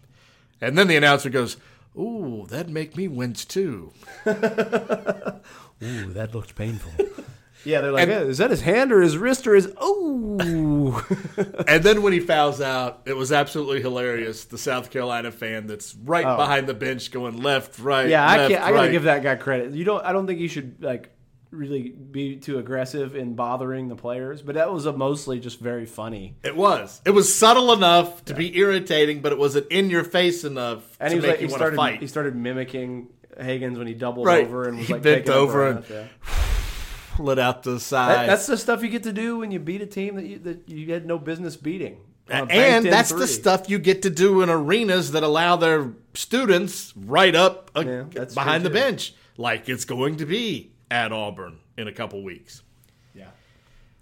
And 0.60 0.76
then 0.76 0.88
the 0.88 0.96
announcer 0.96 1.30
goes, 1.30 1.56
"Ooh, 1.98 2.46
that'd 2.50 2.70
make 2.70 2.96
me 2.96 3.08
wince 3.08 3.44
too." 3.44 3.92
ooh, 4.26 6.12
that 6.12 6.30
looked 6.34 6.54
painful. 6.54 6.92
yeah, 7.64 7.80
they're 7.80 7.92
like, 7.92 8.08
"Eh, 8.08 8.20
is 8.22 8.38
that 8.38 8.50
his 8.50 8.62
hand 8.62 8.92
or 8.92 9.00
his 9.00 9.16
wrist 9.16 9.46
or 9.46 9.54
his? 9.54 9.66
Ooh, 9.82 11.02
And 11.68 11.82
then 11.84 12.02
when 12.02 12.12
he 12.12 12.20
fouls 12.20 12.60
out, 12.60 13.02
it 13.06 13.16
was 13.16 13.32
absolutely 13.32 13.80
hilarious. 13.80 14.44
The 14.44 14.58
South 14.58 14.90
Carolina 14.90 15.30
fan 15.30 15.66
that's 15.66 15.94
right 15.94 16.24
Oh. 16.26 16.36
behind 16.36 16.66
the 16.66 16.74
bench 16.74 17.10
going 17.10 17.42
left, 17.42 17.78
right. 17.78 18.08
yeah, 18.08 18.28
I 18.28 18.48
can't. 18.48 18.62
I 18.62 18.72
gotta 18.72 18.90
give 18.90 19.04
that 19.04 19.22
guy 19.22 19.36
credit. 19.36 19.72
You 19.72 19.84
don't. 19.84 20.04
I 20.04 20.12
don't 20.12 20.26
think 20.26 20.40
you 20.40 20.48
should 20.48 20.82
like 20.82 21.10
really 21.50 21.88
be 21.90 22.36
too 22.36 22.58
aggressive 22.58 23.16
in 23.16 23.34
bothering 23.34 23.88
the 23.88 23.96
players, 23.96 24.40
but 24.42 24.54
that 24.54 24.72
was 24.72 24.86
a 24.86 24.92
mostly 24.92 25.40
just 25.40 25.58
very 25.60 25.86
funny. 25.86 26.36
It 26.42 26.54
was. 26.56 27.00
It 27.04 27.10
was 27.10 27.34
subtle 27.34 27.72
enough 27.72 28.24
to 28.26 28.34
be 28.34 28.56
irritating, 28.56 29.20
but 29.20 29.32
it 29.32 29.38
wasn't 29.38 29.66
in 29.70 29.90
your 29.90 30.04
face 30.04 30.44
enough 30.44 30.96
And 31.00 31.10
to 31.10 31.14
he 31.14 31.16
was 31.16 31.22
make 31.22 31.30
like, 31.32 31.40
you 31.40 31.46
want 31.48 31.58
started. 31.58 31.76
to 31.76 31.82
fight. 31.82 32.00
He 32.00 32.06
started 32.06 32.36
mimicking 32.36 33.08
Hagans 33.40 33.78
when 33.78 33.86
he 33.86 33.94
doubled 33.94 34.26
Right. 34.26 34.44
over 34.46 34.68
and 34.68 34.78
was 34.78 34.86
He 34.86 34.92
like 34.92 35.02
bent 35.02 35.28
a 35.28 35.34
over 35.34 35.72
breath, 35.74 35.90
yeah. 35.90 36.04
Let 37.18 37.38
out 37.38 37.62
the 37.64 37.72
That, 37.72 37.80
side. 37.80 38.28
that's 38.28 38.46
the 38.46 38.56
stuff 38.56 38.82
you 38.82 38.88
get 38.88 39.02
to 39.02 39.12
do 39.12 39.38
when 39.38 39.50
you 39.50 39.58
beat 39.58 39.82
a 39.82 39.86
team 39.86 40.14
that 40.16 40.24
you 40.26 40.38
that 40.38 40.68
you 40.68 40.90
had 40.92 41.04
no 41.06 41.18
business 41.18 41.56
beating. 41.56 41.98
a 42.30 42.34
and 42.50 42.86
that's 42.86 43.10
the 43.12 43.26
stuff 43.26 43.68
you 43.68 43.78
get 43.78 44.02
to 44.02 44.10
do 44.10 44.40
in 44.42 44.48
arenas 44.48 45.12
that 45.12 45.22
allow 45.24 45.56
their 45.56 45.92
students 46.14 46.94
right 46.96 47.34
up 47.34 47.70
uh, 47.74 47.82
Yeah, 47.84 48.24
behind 48.34 48.64
the 48.64 48.70
bench, 48.70 49.14
like 49.36 49.68
it's 49.68 49.84
going 49.84 50.16
to 50.16 50.24
be 50.26 50.70
at 50.90 51.12
Auburn 51.12 51.58
in 51.76 51.88
a 51.88 51.92
couple 51.92 52.22
weeks. 52.22 52.62
Yeah. 53.14 53.28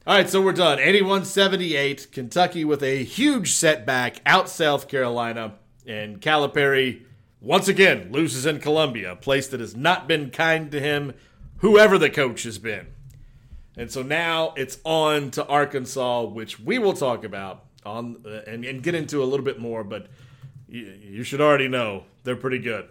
All 0.07 0.17
right, 0.17 0.29
so 0.29 0.41
we're 0.41 0.53
done. 0.53 0.79
81 0.79 1.25
78. 1.25 2.09
Kentucky 2.13 2.65
with 2.65 2.83
a 2.83 3.05
huge 3.05 3.53
setback 3.53 4.21
out 4.25 4.49
South 4.49 4.89
Carolina. 4.89 5.55
And 5.87 6.21
Calipari, 6.21 7.03
once 7.41 7.69
again, 7.69 8.11
loses 8.13 8.47
in 8.47 8.59
Columbia, 8.61 9.13
a 9.13 9.17
place 9.17 9.47
that 9.49 9.61
has 9.61 9.77
not 9.77 10.07
been 10.07 10.31
kind 10.31 10.71
to 10.73 10.81
him, 10.81 11.15
whoever 11.59 11.99
the 11.99 12.11
coach 12.11 12.43
has 12.43 12.59
been. 12.59 12.89
And 13.77 13.91
so 13.91 14.03
now 14.03 14.55
it's 14.57 14.79
on 14.85 15.31
to 15.33 15.47
Arkansas, 15.47 16.25
which 16.25 16.59
we 16.59 16.79
will 16.79 16.95
talk 16.95 17.25
about 17.25 17.65
on 17.87 18.17
uh, 18.27 18.41
and, 18.47 18.65
and 18.65 18.83
get 18.83 18.95
into 18.95 19.23
a 19.23 19.25
little 19.25 19.45
bit 19.45 19.59
more, 19.59 19.85
but 19.85 20.09
you, 20.69 20.99
you 21.01 21.23
should 21.23 21.41
already 21.41 21.69
know 21.69 22.05
they're 22.25 22.37
pretty 22.37 22.59
good. 22.59 22.89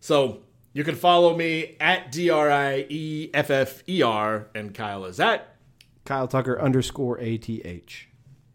So 0.00 0.40
You 0.72 0.84
can 0.84 0.94
follow 0.94 1.36
me 1.36 1.76
at 1.80 2.12
D 2.12 2.30
R 2.30 2.50
I 2.50 2.86
E 2.88 3.30
F 3.32 3.50
F 3.50 3.82
E 3.88 4.02
R, 4.02 4.48
and 4.54 4.74
Kyle 4.74 5.04
is 5.06 5.18
at 5.18 5.56
Kyle 6.04 6.28
Tucker 6.28 6.60
underscore 6.60 7.18
ATH. 7.18 8.06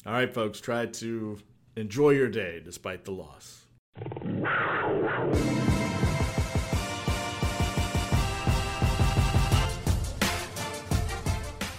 All 0.06 0.14
right, 0.14 0.32
folks, 0.34 0.60
try 0.62 0.86
to 0.86 1.40
enjoy 1.76 2.12
your 2.12 2.30
day 2.30 2.62
despite 2.64 3.06
the 3.06 3.12
loss. 3.12 3.66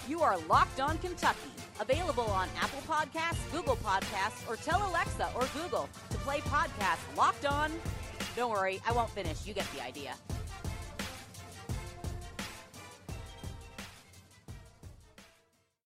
You 0.07 0.21
are 0.21 0.37
Locked 0.49 0.79
On 0.79 0.97
Kentucky, 0.97 1.49
available 1.79 2.23
on 2.25 2.49
Apple 2.61 2.81
Podcasts, 2.87 3.51
Google 3.51 3.77
Podcasts, 3.77 4.47
or 4.49 4.55
tell 4.57 4.87
Alexa 4.89 5.29
or 5.35 5.47
Google 5.59 5.89
to 6.09 6.17
play 6.19 6.39
podcast 6.41 6.99
Locked 7.17 7.45
On. 7.45 7.71
Don't 8.35 8.51
worry, 8.51 8.81
I 8.85 8.91
won't 8.91 9.09
finish. 9.09 9.45
You 9.45 9.53
get 9.53 9.65
the 9.73 9.81
idea. 9.81 10.13